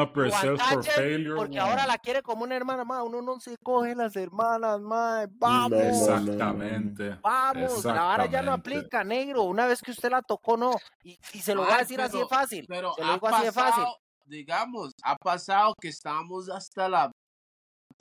failure, 0.95 1.37
porque 1.37 1.59
man. 1.59 1.69
ahora 1.69 1.87
la 1.87 1.99
quiere 1.99 2.23
como 2.23 2.45
una 2.45 2.55
hermana, 2.57 2.85
ma, 2.85 3.03
uno 3.03 3.21
no 3.21 3.41
se 3.41 3.57
coge 3.63 3.95
las 3.97 4.15
hermanas, 4.15 4.81
ma, 4.81 5.27
vamos, 5.33 5.71
No, 5.71 5.77
no, 5.79 5.83
no. 5.85 5.91
Exactamente. 5.91 7.17
vamos, 7.23 7.85
la 7.85 7.93
vara 7.95 8.27
ya 8.27 8.43
no 8.43 8.55
Exactamente. 8.55 8.79
aplica, 8.79 9.05
negro, 9.05 9.43
una 9.43 9.67
vez 9.67 9.81
que 9.83 9.91
usted 9.91 10.11
la 10.11 10.23
tocó, 10.23 10.57
no, 10.57 10.77
y, 11.03 11.19
y 11.33 11.39
se 11.41 11.55
lo 11.55 11.65
voy 11.65 11.73
a 11.73 11.79
decir 11.79 12.01
así 12.01 12.17
de 12.17 12.25
pero- 12.25 12.29
fácil, 12.29 12.65
Pero 12.69 12.93
se 12.95 13.05
lo 13.05 13.13
digo 13.15 13.27
así 13.29 13.45
de 13.47 13.53
fácil, 13.53 13.83
pasado, 13.83 13.97
digamos, 14.27 14.93
ha 15.03 15.17
pasado 15.17 15.75
que 15.81 15.89
estamos 15.89 16.49
hasta 16.49 16.89
la 16.89 17.11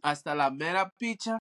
hasta 0.02 0.34
la 0.34 0.50
mera 0.50 0.90
picha 0.98 1.38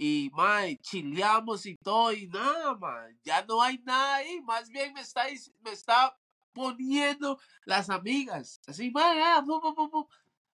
y 0.00 0.30
mae, 0.32 0.78
chileamos 0.78 1.66
y 1.66 1.76
todo 1.76 2.12
y 2.12 2.28
nada, 2.28 2.76
mae, 2.76 3.16
ya 3.24 3.44
no 3.44 3.60
hay 3.60 3.78
nada 3.78 4.16
ahí, 4.16 4.40
más 4.42 4.68
bien 4.68 4.94
me 4.94 5.00
está 5.00 5.24
me 5.64 5.72
está 5.72 6.16
poniendo 6.52 7.38
las 7.64 7.90
amigas, 7.90 8.60
así, 8.68 8.92
mae, 8.92 9.20
ah, 9.20 9.42
pum, 9.44 9.60
pum, 9.60 9.90
pum. 9.90 10.06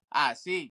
así. 0.09 0.73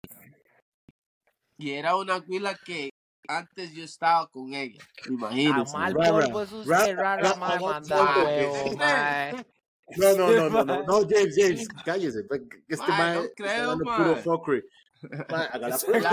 Y 1.57 1.71
era 1.71 1.97
una 1.97 2.19
huila 2.19 2.55
que 2.55 2.91
antes 3.27 3.73
yo 3.73 3.85
estaba 3.85 4.29
con 4.31 4.53
ella, 4.53 4.85
a 5.03 5.09
imagínense. 5.09 5.73
mal 5.77 5.95
polvo 5.95 6.43
es 6.43 6.53
usted, 6.53 6.97
rara. 6.97 7.35
No, 9.97 10.15
no, 10.15 10.31
no, 10.31 10.51
no, 10.51 10.65
no, 10.65 10.83
no, 10.87 11.09
James, 11.09 11.35
James, 11.35 11.69
cállese. 11.85 12.21
Este 12.69 12.87
Mae, 12.87 12.99
mae 12.99 13.15
no 13.15 13.23
está 13.23 13.35
creo, 13.35 13.77
mae. 13.79 13.97
puro 13.97 14.17
fuckery. 14.17 14.63
Haga 15.29 15.69
la 15.69 15.79
prueba. 15.79 16.11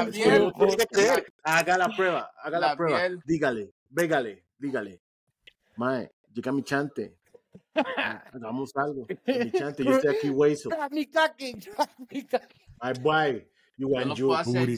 La 0.77 0.85
creer. 0.85 1.33
Haga 1.43 1.77
la 1.77 1.95
prueba, 1.95 2.31
haga 2.43 2.59
la, 2.59 2.67
La 2.67 2.75
prueba. 2.75 2.99
Dígale, 3.25 3.73
végale, 3.89 4.45
dígale. 4.57 5.01
Mae, 5.77 6.11
llega 6.33 6.51
mi 6.51 6.63
chante. 6.63 7.17
Hagamos 8.33 8.71
algo. 8.75 9.05
Mi 9.27 9.51
chante, 9.51 9.83
yo 9.83 9.91
estoy 9.91 10.15
aquí, 10.15 10.29
hueso. 10.29 10.69
Mi 10.91 11.05
caqui, 11.07 11.55
mi 12.11 12.23
caqui. 12.23 12.61
My 12.81 12.93
boy, 12.93 13.47
you 13.77 13.89
lo 13.89 14.15
you. 14.15 14.27
puedo 14.27 14.35
hacer 14.35 14.69